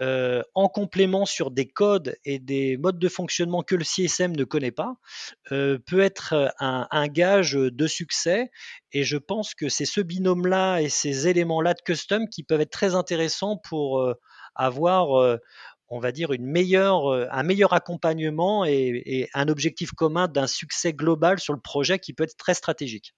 [0.00, 4.44] euh, en complément sur des codes et des modes de fonctionnement que le CSM ne
[4.44, 4.94] connaît pas,
[5.52, 8.50] euh, peut être un, gage de succès.
[8.92, 12.70] Et je pense que c'est ce binôme-là et ces éléments-là de custom qui peuvent être
[12.70, 14.04] très intéressants pour
[14.54, 15.38] avoir
[15.88, 20.92] on va dire, une meilleure, euh, un meilleur accompagnement et, un objectif commun d'un succès
[20.92, 23.14] global sur le projet qui peut être très stratégique.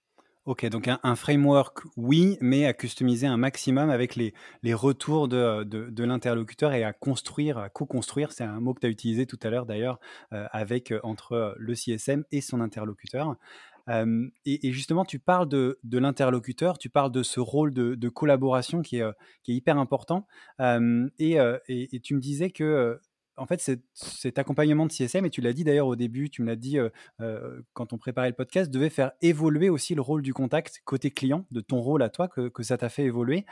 [0.47, 5.65] Ok, donc un, framework, oui, mais à customiser un maximum avec les, les retours de,
[5.65, 9.39] de, l'interlocuteur et à construire, à co-construire, c'est un mot que tu as utilisé tout
[9.43, 10.01] à l'heure d'ailleurs,
[10.33, 13.37] euh, avec euh, entre le CSM et son interlocuteur
[14.45, 19.05] et, justement, tu parles de, l'interlocuteur, tu parles de ce rôle de, collaboration qui est,
[19.43, 20.27] qui est, hyper important.
[20.61, 21.37] et,
[21.69, 23.01] et, tu me disais que
[23.41, 26.47] en fait, cet accompagnement de CSM, et tu l'as dit d'ailleurs au début, tu me
[26.47, 26.91] l'as dit euh,
[27.23, 31.11] euh, quand on préparait le podcast, devait faire évoluer aussi le rôle du contact côté
[31.11, 33.47] client, de ton rôle à toi, que, ça t'a fait évoluer,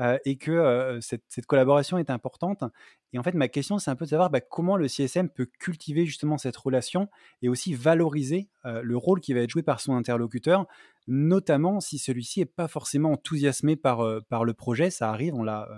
[0.00, 2.64] euh, et que cette, collaboration est importante.
[3.12, 5.46] Et en fait, ma question, c'est un peu de savoir bah, comment le CSM peut
[5.58, 7.10] cultiver justement cette relation
[7.42, 10.66] et aussi valoriser le rôle qui va être joué par son interlocuteur,
[11.06, 14.88] notamment si celui-ci n'est pas forcément enthousiasmé par, par le projet.
[14.88, 15.68] Ça arrive, on l'a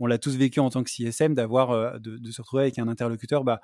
[0.00, 3.44] on l'a tous vécu en tant que CSM, d'avoir de, se retrouver avec un interlocuteur
[3.44, 3.60] bah,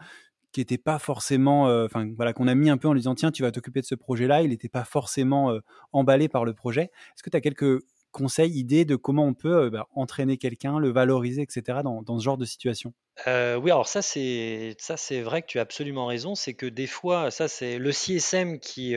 [0.53, 3.31] qui n'était pas forcément, enfin voilà, qu'on a mis un peu en lui disant tiens,
[3.31, 4.43] tu vas t'occuper de ce projet-là.
[4.43, 5.57] Il n'était pas forcément
[5.93, 6.85] emballé par le projet.
[6.85, 10.91] Est-ce que tu as quelques conseils, idées de comment on peut bah, entraîner quelqu'un, le
[10.91, 11.81] valoriser, etc.
[11.85, 12.93] dans ce genre de situation?
[13.27, 16.35] Oui, alors ça c'est ça c'est vrai que tu as absolument raison.
[16.35, 18.95] C'est que des fois, ça c'est le CSM qui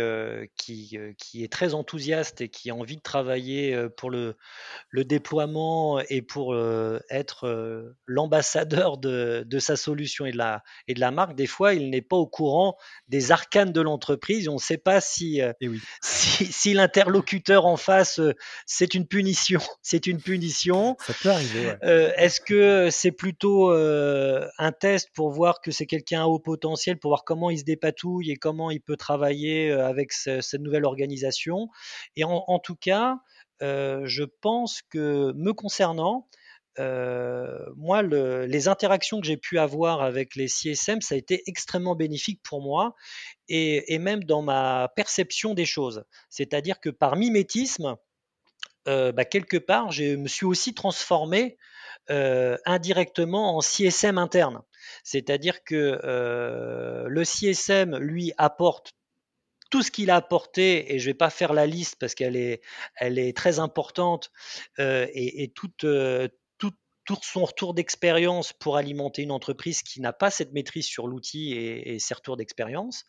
[0.58, 4.36] qui, qui est très enthousiaste et qui a envie de travailler pour le
[4.90, 6.56] le déploiement et pour
[7.10, 11.36] être l'ambassadeur de, de sa solution et de la et de la marque.
[11.36, 12.78] Des fois, il n'est pas au courant
[13.10, 14.48] des arcanes de l'entreprise.
[14.48, 15.82] On ne sait pas si oui.
[16.02, 18.22] si, si l'interlocuteur en face
[18.66, 20.96] c'est une punition, c'est une punition.
[21.06, 21.74] Ça peut arriver.
[21.82, 23.74] Est-ce que c'est plutôt
[24.04, 27.60] euh, un test pour voir que c'est quelqu'un à haut potentiel, pour voir comment il
[27.60, 31.70] se dépatouille et comment il peut travailler euh, avec cette nouvelle organisation.
[32.16, 33.20] Et en, tout cas,
[33.62, 36.28] euh, je pense que me concernant,
[36.78, 42.42] moi, les interactions que j'ai pu avoir avec les CSM, ça a été extrêmement bénéfique
[42.44, 42.96] pour moi
[43.48, 46.04] et, même dans ma perception des choses.
[46.30, 47.96] C'est-à-dire que par mimétisme,
[48.86, 51.58] bah, quelque part, je me suis aussi transformé
[52.10, 54.62] euh, indirectement en CSM interne.
[55.04, 58.94] C'est-à-dire que euh, le CSM, lui, apporte
[59.70, 62.36] tout ce qu'il a apporté, et je ne vais pas faire la liste parce qu'elle
[62.36, 64.32] est, très importante,
[64.80, 70.52] euh, et, tout, tout, son retour d'expérience pour alimenter une entreprise qui n'a pas cette
[70.54, 73.06] maîtrise sur l'outil et, ses retours d'expérience.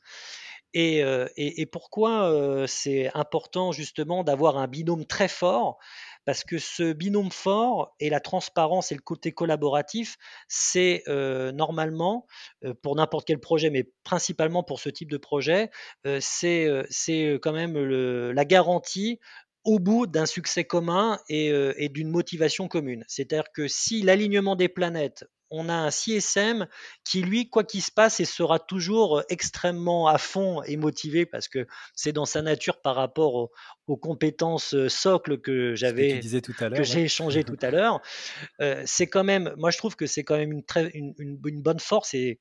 [0.75, 1.03] Et,
[1.37, 5.79] et, pourquoi c'est important justement d'avoir un binôme très fort?
[6.25, 10.17] Parce que ce binôme fort et la transparence et le côté collaboratif,
[10.49, 12.27] c'est euh, normalement,
[12.65, 15.71] euh, pour n'importe quel projet, mais principalement pour ce type de projet,
[16.07, 19.21] euh, c'est quand même la garantie
[19.65, 23.05] au bout d'un succès commun et d'une motivation commune.
[23.09, 26.67] C'est-à-dire que si l'alignement des planètes on a un CSM
[27.05, 31.49] qui, lui, quoi qu'il se passe, et sera toujours extrêmement à fond et motivé parce
[31.49, 33.51] que c'est dans sa nature par rapport
[33.87, 38.01] aux, compétences socles que j'avais, que, j'ai échangé tout à l'heure.
[38.87, 41.81] c'est quand même, moi je trouve que c'est quand même une, très, une, une bonne
[41.81, 42.41] force et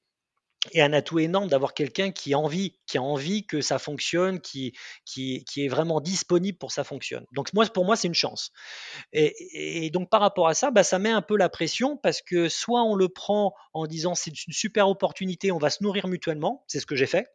[0.71, 4.73] et un atout énorme d'avoir quelqu'un qui a envie, que ça fonctionne, qui,
[5.17, 7.26] est vraiment disponible pour que ça fonctionne.
[7.34, 8.52] Donc pour moi, c'est une chance.
[9.12, 12.21] Et, et, donc par rapport à ça, bah, ça met un peu la pression parce
[12.21, 16.08] que soit on le prend en disant c'est une super opportunité, on va se nourrir
[16.08, 17.28] mutuellement, c'est ce que j'ai fait.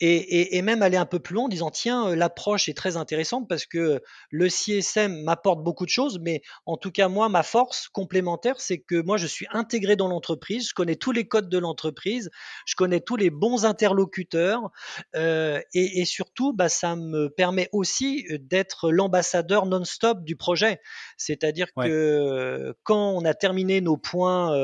[0.00, 3.48] Et, même aller un peu plus loin en disant tiens, euh, l'approche est très intéressante
[3.48, 7.88] parce que le CSM m'apporte beaucoup de choses, mais en tout cas, moi, ma force
[7.88, 11.58] complémentaire, c'est que moi, je suis intégré dans l'entreprise, je connais tous les codes de
[11.58, 12.30] l'entreprise,
[12.66, 14.70] je connais tous les bons interlocuteurs,
[15.16, 20.80] euh, et, surtout, bah, ça me permet aussi euh, d'être l'ambassadeur non-stop du projet.
[21.16, 24.54] C'est-à-dire que quand on a terminé nos points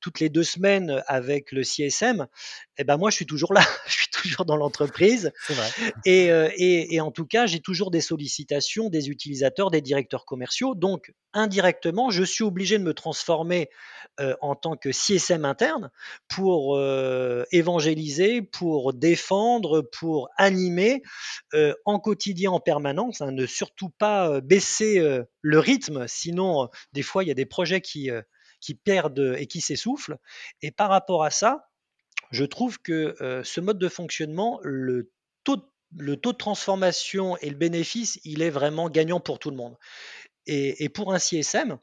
[0.00, 2.26] toutes les deux semaines avec le CSM,
[2.78, 5.32] eh ben moi, je suis toujours là, je suis toujours dans l'entreprise.
[6.04, 10.24] Et, euh, et, et, en tout cas, j'ai toujours des sollicitations des utilisateurs, des directeurs
[10.24, 10.74] commerciaux.
[10.74, 13.70] Donc, indirectement, je suis obligé de me transformer
[14.18, 15.90] euh, en tant que CSM interne
[16.28, 21.02] pour euh, évangéliser, pour défendre, pour animer
[21.84, 23.20] en quotidien, en permanence.
[23.20, 25.00] Hein, ne surtout pas baisser
[25.40, 28.10] le rythme, sinon, des fois, il y a des projets qui
[28.60, 30.18] qui perdent et qui s'essoufflent.
[30.60, 31.69] Et par rapport à ça,
[32.30, 33.14] je trouve que
[33.44, 35.10] ce mode de fonctionnement, le
[35.44, 35.58] taux,
[35.96, 39.76] le taux de transformation et le bénéfice, il est vraiment gagnant pour tout le monde.
[40.46, 41.78] Et, pour un CSM,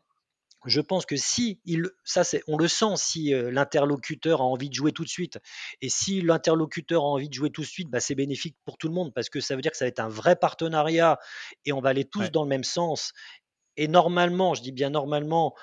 [0.66, 4.74] je pense que si il, ça c'est, on le sent si l'interlocuteur a envie de
[4.74, 5.40] jouer tout de suite,
[5.82, 8.88] et si l'interlocuteur a envie de jouer tout de suite, bah, c'est bénéfique pour tout
[8.88, 11.20] le monde parce que ça veut dire que ça va être un vrai partenariat
[11.66, 13.14] et on va aller tous dans le même sens.
[13.78, 15.54] Et normalement, je dis bien normalement,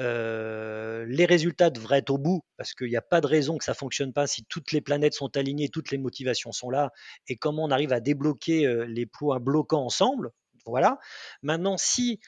[0.00, 3.64] euh, les résultats devraient être au bout parce qu'il n'y a pas de raison que
[3.64, 6.90] ça fonctionne pas si toutes les planètes sont alignées, toutes les motivations sont là
[7.28, 10.30] et comment on arrive à débloquer euh, les points bloquants ensemble.
[10.66, 10.98] Voilà.
[11.42, 12.20] Maintenant, si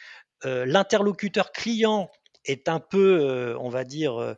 [0.44, 2.10] euh, l'interlocuteur client
[2.44, 4.34] est un peu, on va dire,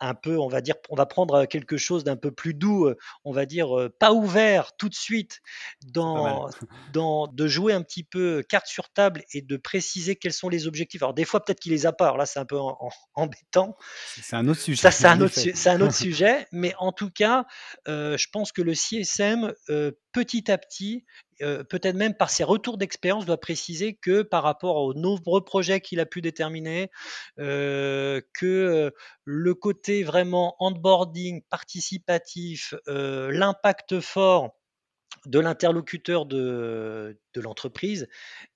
[0.00, 2.90] un peu, on va dire, on va prendre quelque chose d'un peu plus doux,
[3.24, 5.40] on va dire pas ouvert tout de suite,
[5.86, 6.48] dans,
[6.92, 10.66] dans, de jouer un petit peu carte sur table et de préciser quels sont les
[10.66, 11.02] objectifs.
[11.02, 12.58] Alors des fois peut-être qu'il les a pas, alors là c'est un peu
[13.14, 13.76] embêtant.
[14.20, 14.80] C'est un autre sujet.
[14.80, 17.44] Ça c'est un autre, c'est un autre sujet, mais en tout cas,
[17.86, 19.52] je pense que le CSM
[20.12, 21.04] petit à petit
[21.42, 25.80] euh, peut-être même par ses retours d'expérience, doit préciser que par rapport aux nombreux projets
[25.80, 26.90] qu'il a pu déterminer,
[27.38, 28.90] euh, que euh,
[29.24, 34.50] le côté vraiment onboarding, participatif, l'impact fort
[35.26, 38.08] de l'interlocuteur de, l'entreprise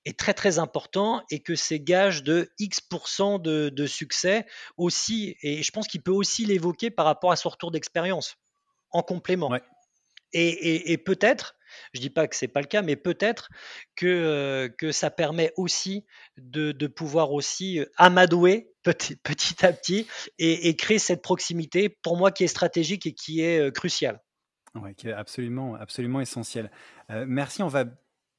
[0.04, 5.36] est très très important et que c'est gage de X% de, de, succès aussi.
[5.42, 8.36] Et je pense qu'il peut aussi l'évoquer par rapport à son retour d'expérience
[8.90, 9.50] en complément.
[10.34, 11.56] Et, peut-être,
[11.92, 13.50] je ne dis pas que ce n'est pas le cas, mais peut-être
[13.94, 16.04] que, euh, que ça permet aussi
[16.36, 20.06] de, pouvoir aussi euh, amadouer petit, petit à petit
[20.38, 24.20] et, créer cette proximité, pour moi, qui est stratégique et qui est euh, cruciale.
[24.74, 26.68] Oui, qui est absolument, absolument essentiel.
[27.08, 27.84] merci, on va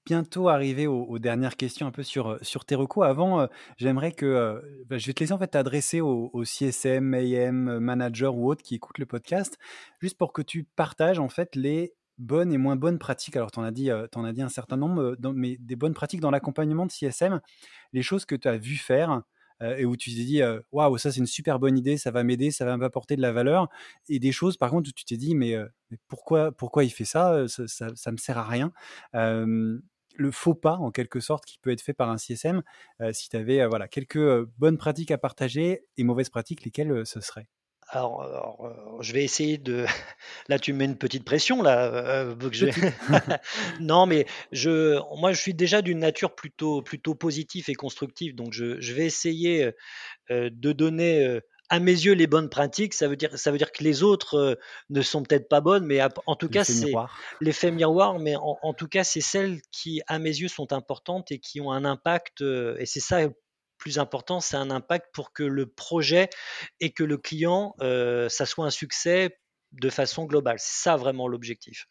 [0.06, 3.06] bientôt arriver aux, dernières questions un peu sur, sur tes recours.
[3.06, 8.36] Avant, j'aimerais que bah, je vais te laisser en fait t'adresser aux, CSM, AM, manager
[8.36, 9.58] ou autres qui écoutent le podcast,
[10.02, 13.36] juste pour que tu partages en fait les bonnes et moins bonnes pratiques.
[13.36, 16.22] Alors, tu en, as dit, en as dit un certain nombre, mais des bonnes pratiques
[16.22, 17.42] dans l'accompagnement de CSM,
[17.94, 19.22] les choses que tu as vu faire
[19.62, 20.42] et où tu t'es dit
[20.74, 23.32] waouh ça c'est une super bonne idée ça va m'aider ça va m'apporter de la
[23.32, 23.70] valeur
[24.10, 25.56] et des choses par contre où tu t'es dit mais,
[26.10, 27.48] pourquoi pourquoi il fait ça?
[27.48, 28.74] Ça, ça, me sert à rien
[30.16, 32.62] le faux pas en quelque sorte qui peut être fait par un CSM
[33.12, 37.48] si tu avais voilà quelques bonnes pratiques à partager et mauvaises pratiques lesquelles ce serait
[37.90, 38.68] alors,
[39.00, 39.86] je vais essayer de.
[40.50, 42.26] Là, tu mets une petite pression là.
[43.80, 48.54] non, mais je, moi, je suis déjà d'une nature plutôt, plutôt positive et constructive, donc
[48.54, 49.72] je, je vais essayer
[50.30, 53.84] de donner à mes yeux, les bonnes pratiques, ça veut dire, ça veut dire que
[53.84, 54.56] les autres euh,
[54.90, 56.94] ne sont peut-être pas bonnes, mais en tout cas, c'est
[57.42, 58.20] l'effet miroir.
[58.20, 61.72] Mais en, tout cas, c'est celles qui, à mes yeux, sont importantes et qui ont
[61.72, 62.42] un impact.
[62.42, 63.34] Euh, et c'est ça le
[63.78, 66.30] plus important, c'est un impact pour que le projet
[66.80, 69.38] et que le client, euh, ça soit un succès
[69.72, 70.58] de façon globale.
[70.60, 71.86] C'est ça vraiment l'objectif.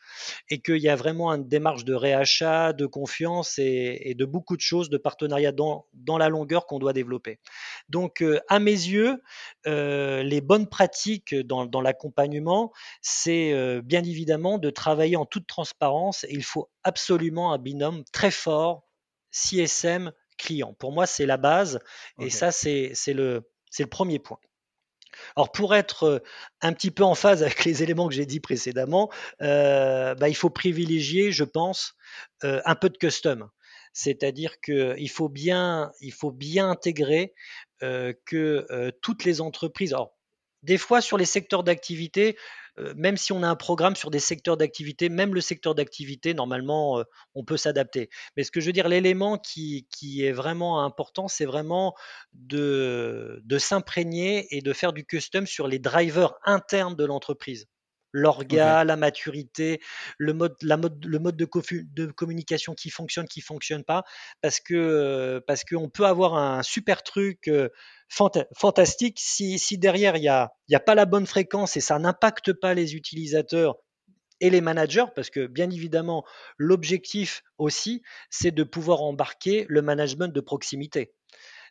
[0.49, 4.63] Et qu'il y a vraiment une démarche de réachat, de confiance et, de beaucoup de
[4.63, 7.41] choses, de partenariat dans, dans la longueur qu'on doit développer.
[7.89, 9.23] Donc, euh, à mes yeux,
[9.67, 15.47] euh, les bonnes pratiques dans, dans l'accompagnement, c'est euh, bien évidemment de travailler en toute
[15.47, 16.25] transparence.
[16.25, 18.85] Et il faut absolument un binôme très fort,
[19.31, 20.75] CSM, client.
[20.75, 21.81] Pour moi, c'est la base.
[22.19, 23.43] Et ça, c'est le,
[23.79, 24.39] le premier point.
[25.37, 26.23] Alors pour être
[26.61, 30.51] un petit peu en phase avec les éléments que j'ai dit précédemment, bah, il faut
[30.51, 31.95] privilégier, je pense,
[32.43, 33.49] un peu de custom.
[33.93, 35.93] C'est-à-dire qu'il faut bien,
[36.57, 37.35] intégrer
[37.81, 39.93] que toutes les entreprises.
[39.93, 40.15] Alors,
[40.65, 42.41] des fois sur les secteurs d'activité, euh,
[42.97, 46.99] même si on a un programme sur des secteurs d'activité, même le secteur d'activité, normalement,
[46.99, 48.11] euh, on peut s'adapter.
[48.37, 49.87] Mais ce que je veux dire, l'élément qui,
[50.23, 51.95] est vraiment important, c'est vraiment
[52.33, 57.67] de, s'imprégner et de faire du custom sur les drivers internes de l'entreprise
[58.15, 59.81] l'orga, la maturité,
[60.19, 64.05] le mode, de, communication qui fonctionne, qui fonctionne pas,
[64.41, 67.69] parce que parce qu'on peut avoir un super truc euh,
[68.09, 69.19] fantastique.
[69.21, 72.95] Si, derrière, il n'y y a pas la bonne fréquence et ça n'impacte pas les
[72.95, 73.77] utilisateurs
[74.41, 76.25] et les managers, parce que bien évidemment,
[76.57, 81.15] l'objectif aussi, c'est de pouvoir embarquer le management de proximité.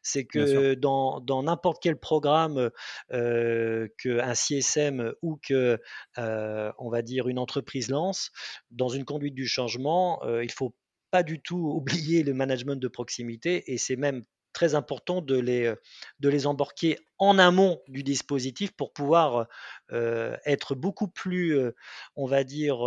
[0.03, 2.69] C'est que dans n'importe quel programme
[3.11, 5.79] euh, qu'un CSM ou que,
[6.17, 8.31] euh, on va dire, une entreprise lance,
[8.69, 10.75] dans une conduite du changement, euh, il faut
[11.09, 15.65] pas du tout oublier le management de proximité et c'est même très important de les,
[15.65, 15.75] euh,
[16.19, 19.47] de les embarquer en amont du dispositif pour pouvoir
[19.91, 21.75] euh, être beaucoup plus, euh,
[22.15, 22.79] on va dire,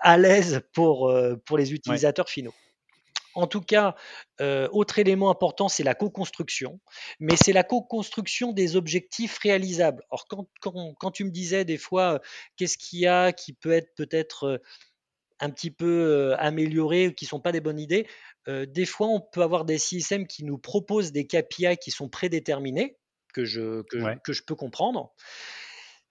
[0.00, 1.12] à l'aise pour,
[1.44, 2.54] pour les utilisateurs finaux.
[3.34, 3.94] En tout cas,
[4.40, 6.80] autre élément important, c'est la co-construction,
[7.20, 10.04] mais c'est la co-construction des objectifs réalisables.
[10.10, 12.20] Alors, quand, quand, quand, tu me disais des fois,
[12.56, 14.60] qu'est-ce qu'il y a qui peut être peut-être
[15.40, 18.06] un petit peu amélioré, qui ne sont pas des bonnes idées,
[18.46, 22.98] des fois, on peut avoir des CSM qui nous proposent des KPI qui sont prédéterminés,
[23.34, 25.12] que je, que, je peux comprendre.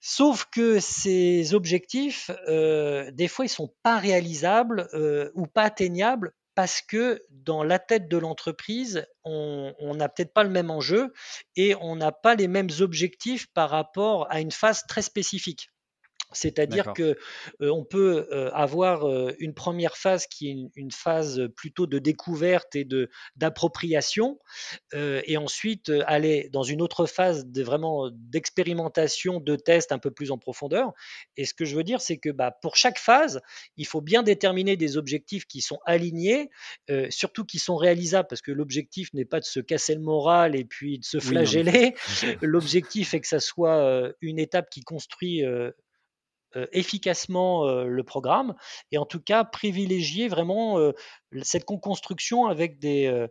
[0.00, 4.88] Sauf que ces objectifs, des fois, ils ne sont pas réalisables
[5.34, 10.50] ou pas atteignables parce que dans la tête de l'entreprise, on n'a peut-être pas le
[10.50, 11.12] même enjeu
[11.56, 15.71] et on n'a pas les mêmes objectifs par rapport à une phase très spécifique.
[16.34, 17.16] C'est-à-dire que
[17.60, 19.06] on peut avoir
[19.38, 24.38] une première phase qui est une, phase plutôt de découverte et de d'appropriation,
[24.94, 30.30] et ensuite aller dans une autre phase de vraiment d'expérimentation, de test un peu plus
[30.30, 30.92] en profondeur.
[31.36, 33.40] Et ce que je veux dire, c'est que bah, pour chaque phase,
[33.76, 36.50] il faut bien déterminer des objectifs qui sont alignés,
[37.10, 40.64] surtout qui sont réalisables, parce que l'objectif n'est pas de se casser le moral et
[40.64, 41.94] puis de se flageller.
[42.42, 45.70] L'objectif est que ça soit une étape qui construit euh,
[46.72, 48.54] efficacement euh, le programme
[48.90, 50.92] et en tout cas privilégier vraiment euh,
[51.42, 53.28] cette construction avec des,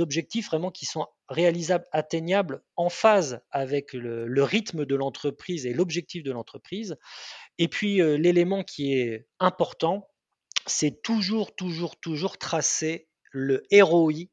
[0.00, 5.72] objectifs vraiment qui sont réalisables, atteignables en phase avec le, le rythme de l'entreprise et
[5.72, 6.96] l'objectif de l'entreprise.
[7.58, 10.08] Et puis l'élément qui est important,
[10.66, 14.24] c'est toujours, toujours, toujours tracer le ROI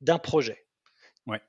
[0.00, 0.65] d'un projet.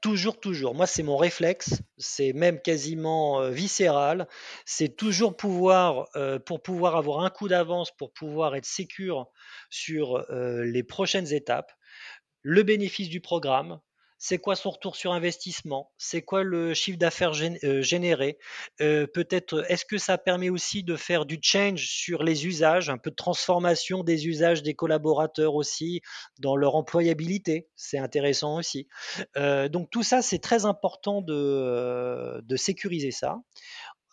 [0.02, 0.74] Toujours, toujours.
[0.74, 4.28] Moi, c'est mon réflexe, c'est même quasiment euh, viscéral.
[4.66, 9.28] C'est toujours pouvoir, euh, pour pouvoir avoir un coup d'avance, pour pouvoir être sécure
[9.70, 11.72] sur euh, les prochaines étapes,
[12.42, 13.80] le bénéfice du programme,
[14.18, 18.38] c'est quoi son retour sur investissement, c'est quoi le chiffre d'affaires euh, généré,
[18.82, 22.98] euh, peut-être est-ce que ça permet aussi de faire du change sur les usages, un
[22.98, 26.02] peu de transformation des usages des collaborateurs aussi
[26.40, 28.88] dans leur employabilité, c'est intéressant aussi.
[29.38, 33.38] Euh, donc tout ça, c'est très important de, de sécuriser ça.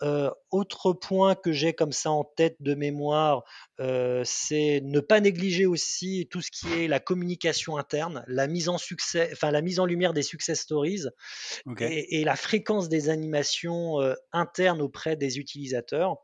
[0.02, 3.44] Euh, autre point que j'ai comme ça en tête de mémoire,
[3.80, 8.68] euh, c'est ne pas négliger aussi tout ce qui est la communication interne, la mise
[8.68, 11.04] en succès, enfin la mise en lumière des success stories
[11.78, 16.16] et, la fréquence des animations euh, internes auprès des utilisateurs.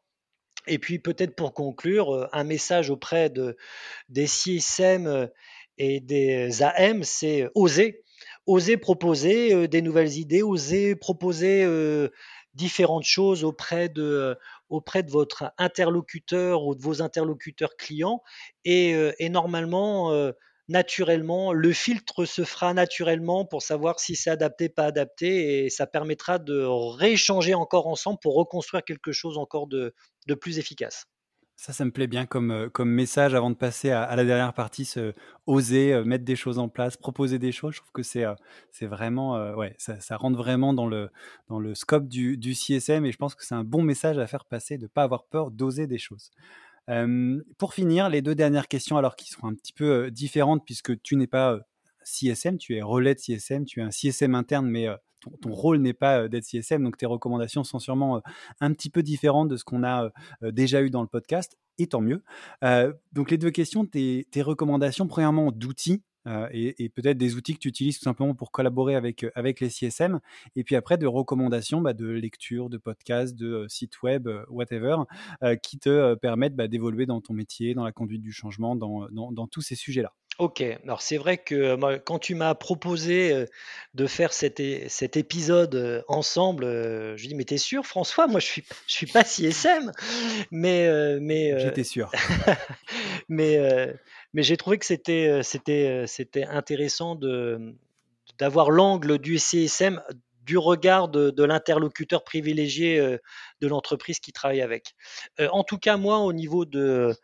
[0.67, 3.57] Et puis peut-être pour conclure, un message auprès de,
[4.09, 5.31] des CSM
[5.79, 8.05] et des AM, c'est oser,
[8.47, 11.65] oser proposer des nouvelles idées, oser proposer
[12.55, 14.35] différentes choses auprès de, euh,
[14.69, 18.23] auprès de votre interlocuteur ou de vos interlocuteurs clients.
[18.65, 20.33] Et, euh, normalement, euh,
[20.69, 25.87] naturellement, le filtre se fera naturellement pour savoir si c'est adapté, pas adapté, et ça
[25.87, 29.93] permettra de rééchanger encore ensemble pour reconstruire quelque chose encore de
[30.41, 31.07] plus efficace.
[31.61, 34.55] Ça, ça me plaît bien comme, euh, comme message avant de passer à, la dernière
[34.55, 34.91] partie,
[35.45, 37.75] oser euh, mettre des choses en place, proposer des choses.
[37.75, 38.35] Je trouve que c'est euh,
[38.81, 41.11] vraiment, ouais, ça, ça, rentre vraiment dans le,
[41.49, 44.27] dans le scope du, du CSM et je pense que c'est un bon message à
[44.27, 46.31] faire passer de ne pas avoir peur d'oser des choses.
[47.59, 51.15] pour finir, les deux dernières questions, alors qui seront un petit peu différentes puisque tu
[51.17, 51.59] n'es pas
[52.05, 54.89] CSM, tu es relais de CSM, tu es un CSM interne, mais
[55.21, 58.23] ton, rôle n'est pas d'être CSM, donc tes recommandations sont sûrement
[58.61, 60.11] un petit peu différentes de ce qu'on a
[60.43, 62.23] déjà eu dans le podcast, et tant mieux.
[63.13, 66.03] donc les deux questions, tes, recommandations, premièrement d'outils,
[66.53, 70.21] et, peut-être des outils que tu utilises tout simplement pour collaborer avec, avec les CSM,
[70.57, 74.97] et puis après de recommandations bah, de lecture, de podcasts, de sites web, whatever,
[75.63, 79.63] qui te permettent bah, d'évoluer dans ton métier, dans la conduite du changement, dans tous
[79.63, 80.15] ces sujets-là.
[80.39, 83.45] Ok, alors c'est vrai que euh, quand tu m'as proposé euh,
[83.93, 88.27] de faire cet, épisode euh, ensemble, je dis mais t'es sûr François?
[88.27, 89.93] Moi je suis je suis pas CSM,
[90.51, 92.11] mais mais j'étais sûr.
[93.29, 93.59] mais
[94.33, 97.75] mais j'ai trouvé que c'était c'était c'était intéressant de
[98.39, 100.01] d'avoir l'angle du CSM
[100.43, 104.95] du regard de, l'interlocuteur privilégié de l'entreprise qui travaille avec.
[105.39, 107.15] en tout cas moi au niveau de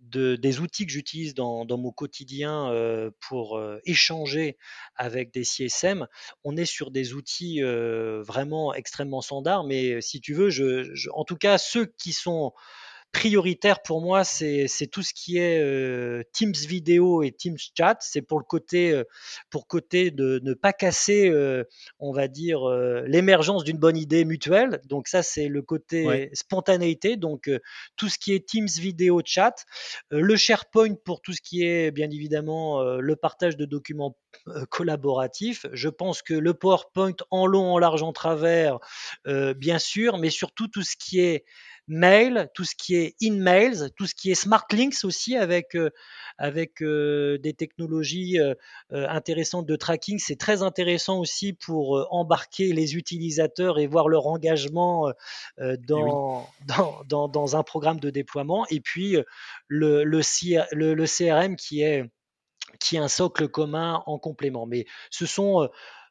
[0.00, 4.56] des outils que j'utilise dans, mon quotidien euh, pour euh, échanger
[4.94, 6.06] avec des CSM,
[6.44, 10.50] on est sur des outils euh, vraiment extrêmement standards, mais si tu veux,
[11.12, 12.52] en tout cas, ceux qui sont
[13.12, 17.96] prioritaire pour moi, c'est tout ce qui est euh, Teams vidéo et Teams chat.
[18.00, 19.04] C'est pour le côté, euh,
[19.50, 21.64] pour côté de ne pas casser, euh,
[21.98, 22.68] on va dire,
[23.06, 24.80] l'émergence d'une bonne idée mutuelle.
[24.84, 27.16] Donc ça, c'est le côté spontanéité.
[27.16, 27.50] Donc
[27.96, 29.64] tout ce qui est Teams vidéo chat,
[30.10, 34.16] le SharePoint pour tout ce qui est bien évidemment le partage de documents
[34.70, 35.66] collaboratifs.
[35.72, 38.78] Je pense que le PowerPoint en long, en large, en travers,
[39.24, 41.44] bien sûr, mais surtout tout ce qui est
[41.88, 45.90] mail, tout ce qui est in-mails, tout ce qui est smart links aussi avec, euh,
[46.36, 48.54] avec euh, des technologies euh,
[48.90, 50.18] intéressantes de tracking.
[50.18, 55.12] C'est très intéressant aussi pour embarquer les utilisateurs et voir leur engagement
[55.58, 58.66] dans, dans, dans, un programme de déploiement.
[58.70, 59.16] Et puis
[59.68, 60.20] le, le,
[60.94, 62.04] le, CRM qui est,
[62.80, 64.66] qui est un socle commun en complément.
[64.66, 65.68] Mais ce sont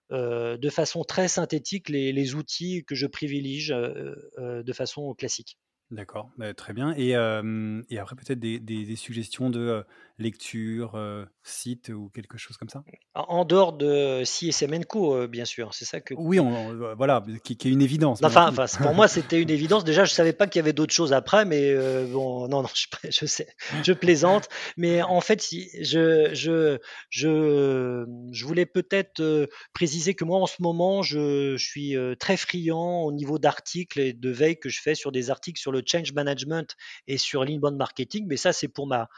[0.09, 5.57] de façon très synthétique les, les, outils que je privilégie de façon classique.
[5.89, 6.93] D'accord, bah, très bien.
[6.97, 9.85] Et, et après, peut-être des, des, suggestions de
[10.19, 10.99] lecture,
[11.43, 12.83] site ou quelque chose comme ça?
[13.13, 16.13] En dehors de CSM Co, bien sûr, c'est ça que.
[16.17, 18.19] Oui, on, voilà, qui, est une évidence.
[18.21, 19.85] Enfin, enfin pour moi, c'était une évidence.
[19.85, 21.73] Déjà, je savais pas qu'il y avait d'autres choses après, mais
[22.07, 23.47] bon, non, non, je, je, sais,
[23.81, 24.49] je plaisante.
[24.75, 26.79] mais en fait, si, je, je,
[27.09, 33.03] je, je voulais peut-être préciser que moi, en ce moment, je, je suis très friand
[33.03, 36.13] au niveau d'articles et de veille que je fais sur des articles sur le change
[36.13, 36.75] management
[37.07, 39.09] et sur l'inbound marketing, mais ça c'est pour ma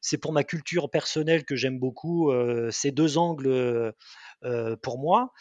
[0.00, 3.48] c'est pour ma culture personnelle que j'aime beaucoup euh, ces deux angles
[4.44, 5.32] euh, pour moi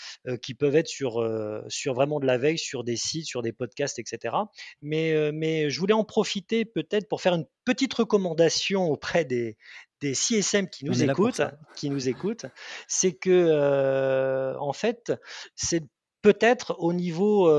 [0.41, 1.23] qui peuvent être sur,
[1.67, 4.35] sur vraiment de la veille, sur des sites, sur des podcasts, etc.
[4.81, 9.55] Mais, mais je voulais en profiter peut-être pour faire une petite recommandation auprès des,
[10.01, 11.41] des CSM qui nous écoutent,
[11.75, 12.47] qui nous écoutent,
[12.87, 15.13] c'est que en fait,
[15.55, 15.83] c'est
[16.27, 17.49] peut-être au niveau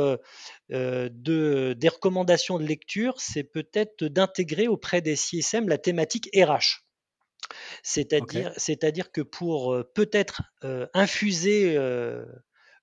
[0.68, 6.84] de, des recommandations de lecture, c'est peut-être d'intégrer auprès des CSM la thématique RH.
[7.82, 10.42] C'est-à-dire, que pour peut-être
[10.92, 11.78] infuser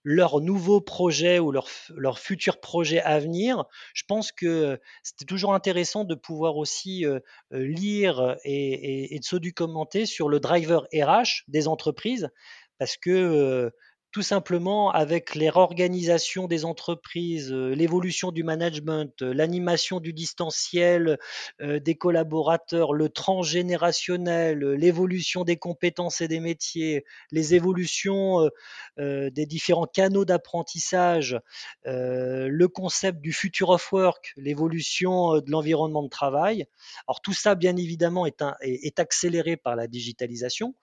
[0.04, 5.54] leur nouveau projet ou leur, leur futur projet à venir, je pense que c'était toujours
[5.54, 7.06] intéressant de pouvoir aussi
[7.52, 12.32] lire et, et, de se documenter sur le driver RH des entreprises
[12.80, 13.72] parce que
[14.16, 21.20] tout simplement avec les réorganisations des entreprises, euh, l'évolution du management, euh, l'animation du distanciel
[21.60, 28.50] euh, des collaborateurs, le transgénérationnel, l'évolution des compétences et des métiers, les évolutions
[28.98, 31.38] des différents canaux d'apprentissage,
[31.84, 36.66] le concept du future of work, l'évolution de l'environnement de travail.
[37.08, 40.76] Alors tout ça, bien évidemment, est, est accéléré par la digitalisation,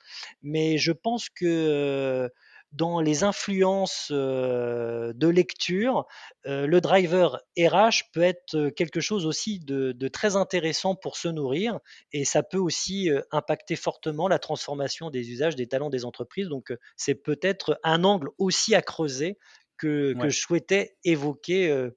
[0.42, 2.30] mais je pense que
[2.72, 6.06] dans les influences de lecture,
[6.44, 11.78] le driver RH peut être quelque chose aussi de, très intéressant pour se nourrir
[12.12, 16.48] et ça peut aussi impacter fortement la transformation des usages des talents des entreprises.
[16.48, 19.38] Donc c'est peut-être un angle aussi à creuser
[19.76, 21.88] que, que je souhaitais évoquer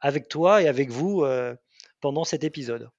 [0.00, 1.24] avec toi et avec vous
[2.00, 2.90] pendant cet épisode.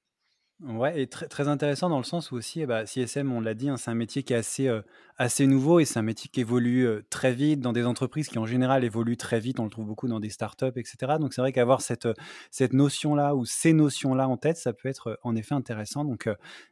[0.62, 3.68] Ouais, et très, très intéressant dans le sens où aussi, bah, CSM, on l'a dit,
[3.68, 4.82] hein, c'est un métier qui est assez, euh,
[5.18, 8.40] assez nouveau et c'est un métier qui évolue euh, très vite dans des entreprises qui
[8.40, 9.60] en général évoluent très vite.
[9.60, 11.18] On le trouve beaucoup dans des startups, etc.
[11.20, 12.14] Donc c'est vrai qu'avoir cette, euh,
[12.50, 16.06] cette notion-là ou ces notions-là en tête, ça peut être en effet intéressant.
[16.06, 16.30] Donc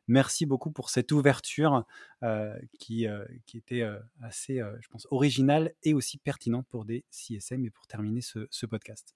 [0.07, 1.86] merci beaucoup pour cette ouverture
[2.79, 3.07] qui,
[3.45, 3.84] qui était
[4.21, 9.15] assez, je pense, originale et aussi pertinente pour des CSM et pour terminer ce podcast.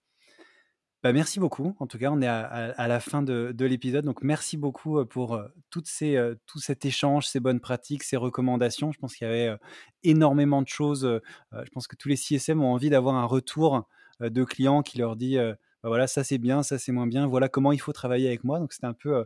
[1.06, 1.76] Bah, merci beaucoup.
[1.80, 4.06] En tout cas, on est à, la fin de, l'épisode.
[4.06, 5.39] Donc, merci beaucoup pour
[5.70, 8.91] toutes ces, tout cet échange, ces bonnes pratiques, ces recommandations.
[8.91, 9.56] Je pense qu'il y avait
[10.01, 11.22] énormément de choses.
[11.51, 13.88] je pense que tous les CSM ont envie d'avoir un retour
[14.20, 17.28] de clients qui leur dit bah, voilà, ça c'est bien, ça c'est moins bien.
[17.28, 18.58] Voilà comment il faut travailler avec moi.
[18.58, 19.26] Donc, c'était un peu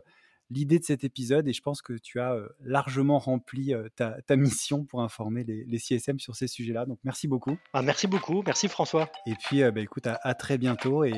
[0.50, 5.00] l'idée de cet épisode et je pense que tu as largement rempli ta, mission pour
[5.00, 6.84] informer les, CSM sur ces sujets-là.
[6.84, 7.56] Donc, merci beaucoup.
[7.72, 8.42] Ah, merci beaucoup.
[8.44, 9.10] Merci François.
[9.24, 11.14] Et puis, bah, écoute, à, à très bientôt et,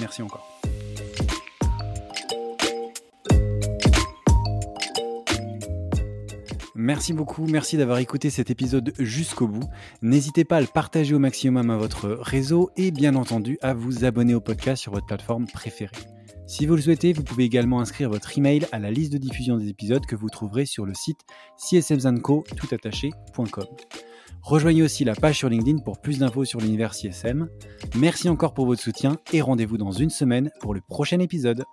[0.00, 0.60] merci encore.
[6.74, 9.62] Merci beaucoup, merci d'avoir écouté cet épisode jusqu'au bout.
[10.02, 14.04] N'hésitez pas à le partager au maximum à votre réseau et bien entendu à vous
[14.04, 15.94] abonner au podcast sur votre plateforme préférée.
[16.46, 19.58] Si vous le souhaitez, vous pouvez également inscrire votre email à la liste de diffusion
[19.58, 21.20] des épisodes que vous trouverez sur le site
[21.56, 23.66] csmzanco.com.
[24.42, 27.48] Rejoignez aussi la page sur LinkedIn pour plus d'infos sur l'univers CSM.
[27.96, 31.64] Merci encore pour votre soutien et rendez-vous dans une semaine pour le prochain épisode.